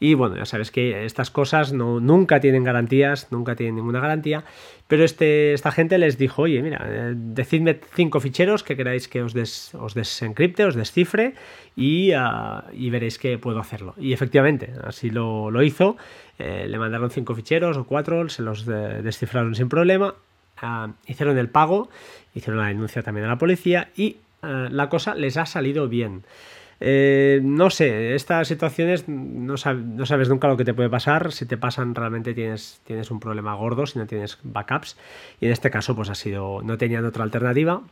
Y 0.00 0.14
bueno, 0.14 0.36
ya 0.36 0.44
sabes 0.44 0.70
que 0.70 1.04
estas 1.04 1.30
cosas 1.30 1.72
no, 1.72 2.00
nunca 2.00 2.40
tienen 2.40 2.64
garantías, 2.64 3.28
nunca 3.30 3.54
tienen 3.56 3.76
ninguna 3.76 4.00
garantía. 4.00 4.44
Pero 4.88 5.04
este, 5.04 5.52
esta 5.52 5.72
gente 5.72 5.96
les 5.98 6.18
dijo, 6.18 6.42
oye, 6.42 6.60
mira, 6.62 6.84
eh, 6.86 7.14
decidme 7.14 7.80
cinco 7.94 8.20
ficheros 8.20 8.62
que 8.62 8.76
queráis 8.76 9.08
que 9.08 9.22
os, 9.22 9.34
os 9.74 9.94
desencripte, 9.94 10.64
os 10.64 10.74
descifre 10.74 11.34
y, 11.76 12.12
ah, 12.12 12.64
y, 12.72 12.90
veréis 12.90 13.18
que 13.18 13.38
puedo 13.38 13.58
hacerlo. 13.58 13.94
Y 13.96 14.12
efectivamente, 14.12 14.72
así 14.84 15.10
lo, 15.10 15.50
lo 15.50 15.62
hizo. 15.62 15.96
Eh, 16.38 16.66
le 16.68 16.78
mandaron 16.78 17.10
cinco 17.10 17.34
ficheros 17.34 17.76
o 17.76 17.84
cuatro, 17.84 18.28
se 18.28 18.42
los 18.42 18.66
descifraron 18.66 19.54
sin 19.54 19.68
problema. 19.68 20.14
Ah, 20.60 20.90
hicieron 21.06 21.38
el 21.38 21.48
pago, 21.48 21.88
hicieron 22.34 22.60
la 22.60 22.68
denuncia 22.68 23.02
también 23.02 23.26
a 23.26 23.30
la 23.30 23.38
policía 23.38 23.88
y 23.96 24.16
la 24.42 24.88
cosa 24.88 25.14
les 25.14 25.36
ha 25.36 25.46
salido 25.46 25.88
bien. 25.88 26.24
Eh, 26.84 27.40
no 27.44 27.70
sé, 27.70 28.16
estas 28.16 28.48
situaciones 28.48 29.06
no, 29.06 29.56
sabes 29.56 30.28
nunca 30.28 30.48
lo 30.48 30.56
que 30.56 30.64
te 30.64 30.74
puede 30.74 30.90
pasar. 30.90 31.30
Si 31.30 31.46
te 31.46 31.56
pasan, 31.56 31.94
realmente 31.94 32.34
tienes, 32.34 32.80
tienes 32.84 33.12
un 33.12 33.20
problema 33.20 33.54
gordo 33.54 33.86
si 33.86 34.00
no 34.00 34.06
tienes 34.06 34.38
backups. 34.42 34.96
Y 35.40 35.46
en 35.46 35.52
este 35.52 35.70
caso, 35.70 35.94
pues 35.94 36.10
ha 36.10 36.16
sido, 36.16 36.60
no 36.62 36.76
tenían 36.78 37.04
otra 37.04 37.22
alternativa. 37.22 37.82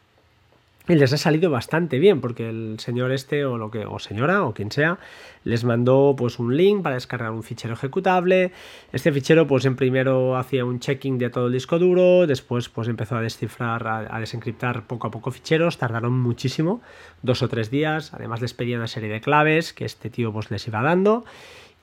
Y 0.91 0.97
les 0.97 1.13
ha 1.13 1.19
salido 1.19 1.53
bastante 1.53 2.01
bien, 2.01 2.21
porque 2.21 2.49
el 2.49 2.81
señor 2.81 3.13
este, 3.13 3.45
o 3.45 3.57
lo 3.59 3.71
que, 3.71 3.87
o 3.87 4.01
señora, 4.01 4.43
o 4.43 4.53
quien 4.55 4.73
sea, 4.73 4.99
les 5.45 5.63
mandó 5.63 6.17
pues 6.19 6.41
un 6.41 6.57
link 6.57 6.83
para 6.83 6.97
descargar 6.97 7.31
un 7.31 7.45
fichero 7.45 7.75
ejecutable. 7.75 8.51
Este 8.93 9.13
fichero, 9.13 9.47
pues 9.47 9.65
en 9.67 9.77
primero 9.77 10.37
hacía 10.37 10.65
un 10.65 10.81
checking 10.81 11.17
de 11.17 11.31
todo 11.31 11.47
el 11.47 11.53
disco 11.53 11.79
duro, 11.79 12.27
después 12.27 12.69
pues 12.69 12.89
empezó 12.89 13.15
a 13.15 13.21
descifrar, 13.21 13.87
a, 13.87 14.19
desencriptar 14.19 14.89
poco 14.89 15.07
a 15.07 15.13
poco 15.13 15.31
ficheros, 15.31 15.79
tardaron 15.79 16.19
muchísimo, 16.19 16.83
dos 17.23 17.41
o 17.45 17.49
tres 17.49 17.71
días. 17.71 18.13
Además 18.13 18.41
les 18.41 18.53
pedía 18.53 18.77
una 18.77 18.89
serie 18.89 19.11
de 19.11 19.21
claves 19.21 19.73
que 19.73 19.85
este 19.85 20.11
tío 20.11 20.33
pues 20.33 20.51
les 20.51 20.67
iba 20.67 20.83
dando. 20.83 21.25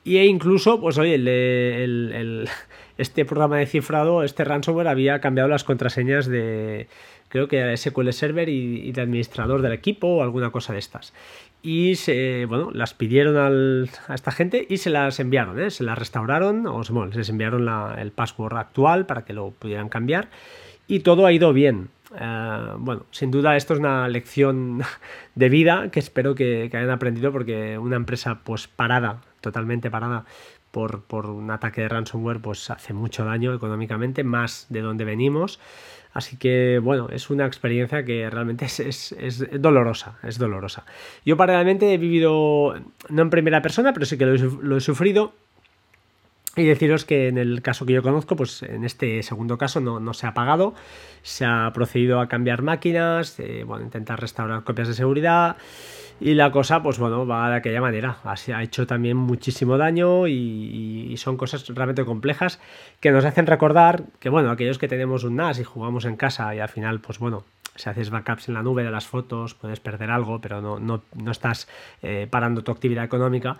Y 0.08 0.16
e 0.16 0.24
incluso, 0.24 0.80
pues 0.80 0.96
oye, 0.96 1.16
este 2.96 3.24
programa 3.26 3.58
de 3.58 3.66
cifrado, 3.66 4.22
este 4.22 4.42
ransomware 4.42 4.88
había 4.88 5.20
cambiado 5.20 5.50
las 5.50 5.64
contraseñas 5.64 6.26
de 6.26 6.88
creo 7.28 7.46
que 7.46 7.76
SQL 7.76 8.10
Server 8.12 8.48
y, 8.48 8.90
de 8.90 9.02
administrador 9.02 9.60
del 9.60 9.74
equipo 9.74 10.06
o 10.08 10.22
alguna 10.22 10.50
cosa 10.50 10.72
de 10.72 10.78
estas. 10.78 11.12
Y 11.60 11.96
se, 11.96 12.46
bueno, 12.46 12.70
las 12.72 12.94
pidieron 12.94 13.36
a 14.08 14.14
esta 14.14 14.32
gente 14.32 14.66
y 14.66 14.78
se 14.78 14.88
las 14.88 15.20
enviaron, 15.20 15.60
¿eh? 15.60 15.70
se 15.70 15.84
las 15.84 15.98
restauraron 15.98 16.66
o 16.66 16.80
bueno, 16.88 17.12
les 17.14 17.28
enviaron 17.28 17.68
el 17.98 18.10
password 18.10 18.56
actual 18.56 19.04
para 19.04 19.26
que 19.26 19.34
lo 19.34 19.50
pudieran 19.50 19.90
cambiar 19.90 20.30
y 20.86 21.00
todo 21.00 21.26
ha 21.26 21.32
ido 21.32 21.52
bien. 21.52 21.90
Eh, 22.18 22.72
bueno, 22.78 23.04
sin 23.10 23.30
duda 23.30 23.56
esto 23.56 23.74
es 23.74 23.80
una 23.80 24.08
lección 24.08 24.80
de 25.34 25.48
vida 25.50 25.90
que 25.90 26.00
espero 26.00 26.34
que, 26.34 26.70
hayan 26.72 26.90
aprendido 26.90 27.30
porque 27.30 27.76
una 27.76 27.96
empresa 27.96 28.40
pues 28.42 28.66
parada, 28.68 29.20
totalmente 29.40 29.90
parada 29.90 30.24
por, 30.70 31.02
por, 31.02 31.26
un 31.26 31.50
ataque 31.50 31.82
de 31.82 31.88
ransomware 31.88 32.40
pues 32.40 32.70
hace 32.70 32.92
mucho 32.92 33.24
daño 33.24 33.54
económicamente, 33.54 34.24
más 34.24 34.66
de 34.68 34.80
donde 34.80 35.04
venimos. 35.04 35.58
Así 36.12 36.36
que, 36.36 36.80
bueno, 36.82 37.08
es 37.10 37.30
una 37.30 37.46
experiencia 37.46 38.04
que 38.04 38.28
realmente 38.30 38.64
es, 38.64 39.14
dolorosa, 39.52 40.18
es 40.22 40.38
dolorosa. 40.38 40.84
Yo 41.24 41.36
paralelamente 41.36 41.92
he 41.92 41.98
vivido, 41.98 42.74
no 43.08 43.22
en 43.22 43.30
primera 43.30 43.62
persona, 43.62 43.92
pero 43.92 44.06
sí 44.06 44.16
que 44.16 44.26
lo 44.26 44.76
he, 44.76 44.80
sufrido 44.80 45.34
y 46.60 46.66
deciros 46.66 47.04
que 47.04 47.28
en 47.28 47.38
el 47.38 47.62
caso 47.62 47.86
que 47.86 47.92
yo 47.92 48.02
conozco, 48.02 48.36
pues 48.36 48.62
en 48.62 48.84
este 48.84 49.22
segundo 49.22 49.58
caso 49.58 49.80
no, 49.80 50.14
se 50.14 50.26
ha 50.26 50.34
pagado, 50.34 50.74
se 51.22 51.44
ha 51.44 51.70
procedido 51.72 52.20
a 52.20 52.28
cambiar 52.28 52.62
máquinas, 52.62 53.38
eh, 53.40 53.64
bueno, 53.66 53.84
intentar 53.84 54.20
restaurar 54.20 54.64
copias 54.64 54.88
de 54.88 54.94
seguridad. 54.94 55.56
Y 56.20 56.34
la 56.34 56.50
cosa, 56.50 56.82
pues 56.82 56.98
bueno, 56.98 57.26
va 57.26 57.48
de 57.48 57.56
aquella 57.56 57.80
manera. 57.80 58.18
Ha 58.24 58.62
hecho 58.62 58.86
también 58.86 59.16
muchísimo 59.16 59.78
daño 59.78 60.26
y, 60.26 61.14
son 61.16 61.36
cosas 61.36 61.66
realmente 61.68 62.04
complejas 62.04 62.60
que 63.00 63.10
nos 63.10 63.24
hacen 63.24 63.46
recordar 63.46 64.04
que, 64.18 64.28
bueno, 64.28 64.50
aquellos 64.50 64.78
que 64.78 64.88
tenemos 64.88 65.24
un 65.24 65.36
NAS 65.36 65.58
y 65.60 65.64
jugamos 65.64 66.04
en 66.04 66.16
casa 66.16 66.54
y 66.54 66.60
al 66.60 66.68
final, 66.68 67.00
pues 67.00 67.18
bueno, 67.18 67.44
si 67.74 67.88
haces 67.88 68.10
backups 68.10 68.48
en 68.48 68.54
la 68.54 68.62
nube 68.62 68.82
de 68.82 68.90
las 68.90 69.06
fotos, 69.06 69.54
puedes 69.54 69.80
perder 69.80 70.10
algo, 70.10 70.40
pero 70.40 70.60
no, 70.60 70.78
no, 70.78 71.02
no 71.14 71.30
estás 71.30 71.68
eh, 72.02 72.26
parando 72.28 72.62
tu 72.62 72.72
actividad 72.72 73.04
económica, 73.04 73.56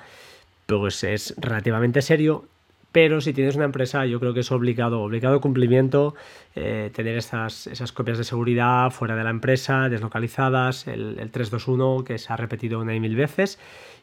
pues 0.66 1.04
es 1.04 1.34
relativamente 1.38 2.02
serio 2.02 2.46
pero 2.92 3.20
si 3.20 3.32
tienes 3.32 3.56
una 3.56 3.64
empresa 3.64 4.06
yo 4.06 4.18
creo 4.20 4.34
que 4.34 4.40
es 4.40 4.50
obligado, 4.50 5.00
obligado 5.00 5.40
cumplimiento 5.40 6.14
eh, 6.54 6.90
tener 6.94 7.16
esas, 7.16 7.66
esas 7.66 7.92
copias 7.92 8.18
de 8.18 8.24
seguridad 8.24 8.90
fuera 8.90 9.14
de 9.14 9.24
la 9.24 9.30
empresa, 9.30 9.88
deslocalizadas, 9.88 10.86
el, 10.86 11.18
el 11.18 11.30
321 11.30 12.04
que 12.04 12.18
se 12.18 12.32
ha 12.32 12.36
repetido 12.36 12.80
una 12.80 12.94
y 12.94 13.00
mil 13.00 13.16
veces 13.16 13.58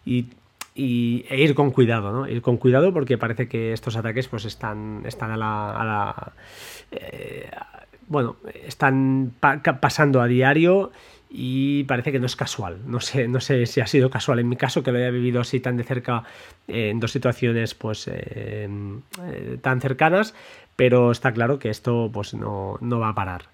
y, 0.06 0.28
y 0.76 1.26
e 1.30 1.42
ir 1.42 1.56
con 1.56 1.72
cuidado, 1.72 2.12
¿no? 2.12 2.28
Ir 2.28 2.42
con 2.42 2.58
cuidado 2.58 2.94
porque 2.94 3.18
parece 3.18 3.48
que 3.48 3.74
estos 3.74 3.96
ataques 3.96 4.28
pues 4.28 4.46
están, 4.46 5.04
están 5.06 5.32
a 5.32 5.38
la... 5.38 5.72
A 5.72 5.86
la 5.86 6.32
eh, 6.92 7.50
bueno, 8.08 8.36
están 8.68 9.34
pasando 9.40 10.22
a 10.22 10.28
diario 10.28 10.92
y 11.30 11.84
parece 11.84 12.12
que 12.12 12.20
no 12.20 12.26
es 12.26 12.36
casual. 12.36 12.80
No 12.86 13.00
sé, 13.00 13.28
no 13.28 13.42
sé 13.42 13.66
si 13.66 13.82
ha 13.82 13.88
sido 13.88 14.10
casual 14.10 14.40
en 14.40 14.50
mi 14.50 14.56
caso 14.56 14.84
que 14.84 14.92
lo 14.92 14.98
haya 14.98 15.10
vivido 15.10 15.42
así 15.42 15.60
tan 15.60 15.78
de 15.78 15.84
cerca 15.84 16.24
eh, 16.68 16.90
en 16.90 17.00
dos 17.00 17.12
situaciones 17.12 17.74
pues 17.74 18.08
eh, 18.08 18.68
eh, 19.24 19.58
tan 19.62 19.82
cercanas, 19.82 20.34
pero 20.76 21.12
está 21.12 21.34
claro 21.34 21.60
que 21.60 21.70
esto 21.70 22.10
pues 22.14 22.34
no, 22.34 22.80
va 22.82 23.10
a 23.10 23.16
parar. 23.16 23.46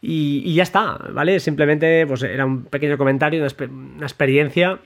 Y, 0.00 0.54
ya 0.54 0.62
está, 0.62 0.96
¿vale? 1.12 1.40
Simplemente 1.40 2.06
pues 2.06 2.22
era 2.22 2.46
un 2.46 2.64
pequeño 2.64 2.96
comentario, 2.98 3.40
una, 3.40 4.06
experiencia 4.06 4.78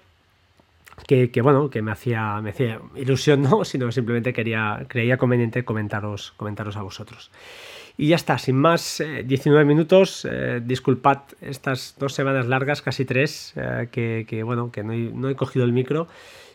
que, 1.07 1.29
bueno, 1.43 1.69
que 1.69 1.83
me 1.83 1.93
hacía, 1.93 2.41
me 2.41 2.51
hacía 2.51 2.81
ilusión, 2.97 3.43
no, 3.43 3.65
sino 3.67 3.93
simplemente 3.93 4.33
quería, 4.33 4.87
creía 4.89 5.19
conveniente 5.19 5.65
comentaros, 5.65 6.33
comentaros 6.37 6.77
a 6.77 6.83
vosotros. 6.83 7.31
Y 7.97 8.09
ya 8.09 8.17
está, 8.17 8.39
sin 8.39 8.57
más, 8.57 9.03
19 9.25 9.63
eh, 9.63 9.65
minutos. 9.65 10.27
Eh, 10.31 10.61
disculpad 10.65 11.19
estas 11.41 11.95
dos 11.99 12.15
semanas 12.15 12.47
largas, 12.47 12.83
casi 12.83 13.05
tres, 13.05 13.53
eh, 13.57 13.89
que, 13.91 14.43
bueno, 14.43 14.71
que 14.71 14.83
no 14.83 14.93
he, 14.93 15.11
no 15.13 15.29
he, 15.29 15.37
cogido 15.37 15.65
el 15.65 15.73
micro. 15.73 16.09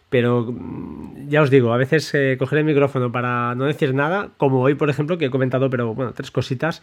Pero 0.10 0.52
mm, 0.52 1.28
ya 1.30 1.42
os 1.42 1.50
digo, 1.50 1.74
a 1.74 1.78
veces 1.78 2.12
coger 2.40 2.60
el 2.60 2.66
micrófono 2.66 3.12
para 3.12 3.56
no 3.56 3.66
decir 3.66 3.94
nada, 3.94 4.30
como 4.38 4.62
hoy, 4.62 4.76
por 4.76 4.90
ejemplo, 4.90 5.18
que 5.18 5.26
he 5.26 5.30
comentado, 5.30 5.70
pero 5.70 5.94
bueno, 5.94 6.14
tres 6.14 6.32
cositas, 6.32 6.82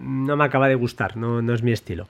no 0.00 0.36
me 0.36 0.44
acaba 0.44 0.68
de 0.68 0.74
gustar, 0.74 1.16
no, 1.16 1.40
no 1.40 1.54
es 1.54 1.62
mi 1.62 1.72
estilo. 1.72 2.06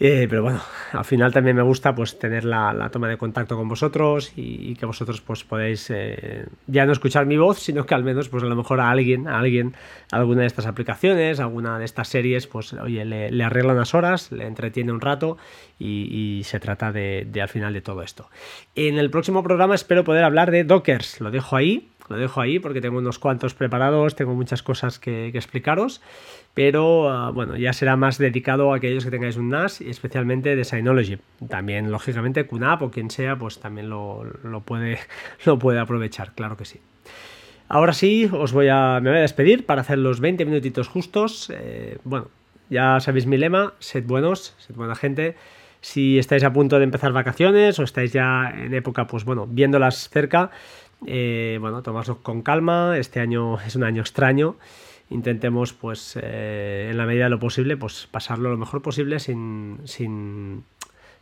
Eh, 0.00 0.26
pero 0.28 0.42
bueno, 0.42 0.60
al 0.92 1.04
final 1.04 1.32
también 1.32 1.54
me 1.54 1.62
gusta 1.62 1.94
pues 1.94 2.18
tener 2.18 2.44
la, 2.44 2.88
toma 2.90 3.08
de 3.08 3.16
contacto 3.16 3.56
con 3.56 3.68
vosotros 3.68 4.32
y, 4.34 4.74
que 4.74 4.86
vosotros 4.86 5.20
pues 5.20 5.44
podéis 5.44 5.88
eh, 5.90 6.46
ya 6.66 6.84
no 6.84 6.92
escuchar 6.92 7.26
mi 7.26 7.36
voz, 7.36 7.60
sino 7.60 7.86
que 7.86 7.94
al 7.94 8.02
menos 8.02 8.28
pues 8.28 8.42
a 8.42 8.46
lo 8.46 8.56
mejor 8.56 8.80
a 8.80 8.90
alguien, 8.90 9.28
a 9.28 9.38
alguien, 9.38 9.74
alguna 10.10 10.40
de 10.40 10.48
estas 10.48 10.66
aplicaciones, 10.66 11.38
alguna 11.38 11.78
de 11.78 11.84
estas 11.84 12.08
series, 12.08 12.48
pues 12.48 12.72
oye, 12.72 13.04
le, 13.04 13.44
arregla 13.44 13.72
unas 13.72 13.94
horas, 13.94 14.32
le 14.32 14.46
entretiene 14.46 14.90
un 14.90 15.00
rato 15.00 15.36
y, 15.78 16.42
se 16.44 16.58
trata 16.60 16.92
de, 16.92 17.28
al 17.40 17.48
final 17.48 17.72
de 17.72 17.80
todo 17.80 18.02
esto. 18.02 18.28
En 18.74 18.98
el 18.98 19.10
próximo 19.10 19.42
programa 19.42 19.74
espero 19.74 20.02
poder 20.02 20.24
hablar 20.24 20.50
de 20.50 20.64
Dockers, 20.64 21.20
lo 21.20 21.30
dejo 21.30 21.56
ahí, 21.56 21.88
lo 22.08 22.16
dejo 22.16 22.40
ahí 22.40 22.58
porque 22.58 22.80
tengo 22.80 22.98
unos 22.98 23.18
cuantos 23.18 23.54
preparados, 23.54 24.14
tengo 24.16 24.34
muchas 24.34 24.62
cosas 24.62 24.98
que, 24.98 25.28
explicaros, 25.28 26.00
pero 26.54 27.10
ah, 27.10 27.30
bueno, 27.30 27.56
ya 27.56 27.72
será 27.72 27.96
más 27.96 28.18
dedicado 28.18 28.72
a 28.72 28.76
aquellos 28.76 29.04
que 29.04 29.10
tengáis 29.10 29.36
un 29.36 29.48
NAS 29.48 29.80
y 29.80 29.90
especialmente 29.90 30.56
de 30.56 30.64
Synology. 30.64 31.18
También, 31.48 31.90
lógicamente, 31.90 32.46
QNAP 32.46 32.82
o 32.82 32.90
quien 32.90 33.10
sea, 33.10 33.36
pues 33.36 33.58
también 33.58 33.88
lo, 33.88 34.24
puede, 34.64 34.98
lo 35.44 35.58
puede 35.58 35.80
aprovechar, 35.80 36.32
claro 36.34 36.56
que 36.56 36.64
sí. 36.64 36.80
Ahora 37.68 37.92
sí, 37.92 38.28
os 38.30 38.52
voy 38.52 38.68
a, 38.68 39.00
me 39.02 39.10
voy 39.10 39.18
a 39.18 39.22
despedir 39.22 39.64
para 39.64 39.80
hacer 39.80 39.98
los 39.98 40.20
20 40.20 40.44
minutitos 40.44 40.86
justos. 40.86 41.50
Eh, 41.54 41.98
bueno, 42.04 42.28
ya 42.68 43.00
sabéis 43.00 43.26
mi 43.26 43.36
lema, 43.36 43.72
sed 43.78 44.04
buenos, 44.04 44.54
sed 44.58 44.74
buena 44.74 44.94
gente. 44.94 45.36
Si 45.80 46.18
estáis 46.18 46.44
a 46.44 46.52
punto 46.52 46.78
de 46.78 46.84
empezar 46.84 47.12
vacaciones 47.12 47.78
o 47.78 47.82
estáis 47.82 48.12
ya 48.12 48.50
en 48.56 48.72
época, 48.72 49.06
pues 49.06 49.24
bueno, 49.24 49.46
viéndolas 49.46 50.08
cerca, 50.08 50.50
eh, 51.06 51.58
bueno, 51.60 51.82
tomadlo 51.82 52.18
con 52.22 52.42
calma. 52.42 52.98
Este 52.98 53.20
año 53.20 53.60
es 53.60 53.76
un 53.76 53.84
año 53.84 54.00
extraño. 54.00 54.56
Intentemos, 55.10 55.72
pues, 55.72 56.18
eh, 56.20 56.88
en 56.90 56.96
la 56.96 57.06
medida 57.06 57.24
de 57.24 57.30
lo 57.30 57.38
posible, 57.38 57.76
pues 57.76 58.08
pasarlo 58.10 58.50
lo 58.50 58.56
mejor 58.56 58.82
posible 58.82 59.20
sin, 59.20 59.80
sin, 59.84 60.64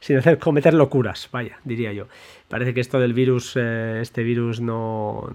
sin 0.01 0.17
hacer 0.17 0.39
cometer 0.39 0.75
locuras, 0.75 1.29
vaya, 1.33 1.59
diría 1.65 1.93
yo. 1.93 2.07
Parece 2.49 2.75
que 2.75 2.81
esto 2.81 3.01
del 3.01 3.13
virus, 3.13 3.57
eh, 3.57 4.01
este 4.01 4.23
virus 4.23 4.61
no, 4.61 5.31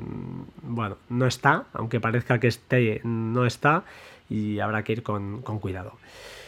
bueno, 0.61 0.97
no 1.09 1.27
está, 1.27 1.65
aunque 1.73 1.99
parezca 1.99 2.39
que 2.39 2.47
esté, 2.47 3.01
no 3.03 3.45
está, 3.45 3.83
y 4.29 4.59
habrá 4.59 4.83
que 4.83 4.93
ir 4.93 5.03
con, 5.03 5.41
con 5.41 5.59
cuidado. 5.59 5.93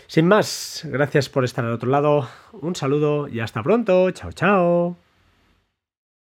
Sin 0.07 0.25
más, 0.27 0.87
gracias 0.89 1.29
por 1.29 1.43
estar 1.43 1.65
al 1.65 1.73
otro 1.73 1.89
lado, 1.89 2.27
un 2.53 2.75
saludo 2.75 3.27
y 3.27 3.41
hasta 3.41 3.61
pronto, 3.61 4.09
chao 4.11 4.31
chao. 4.31 5.08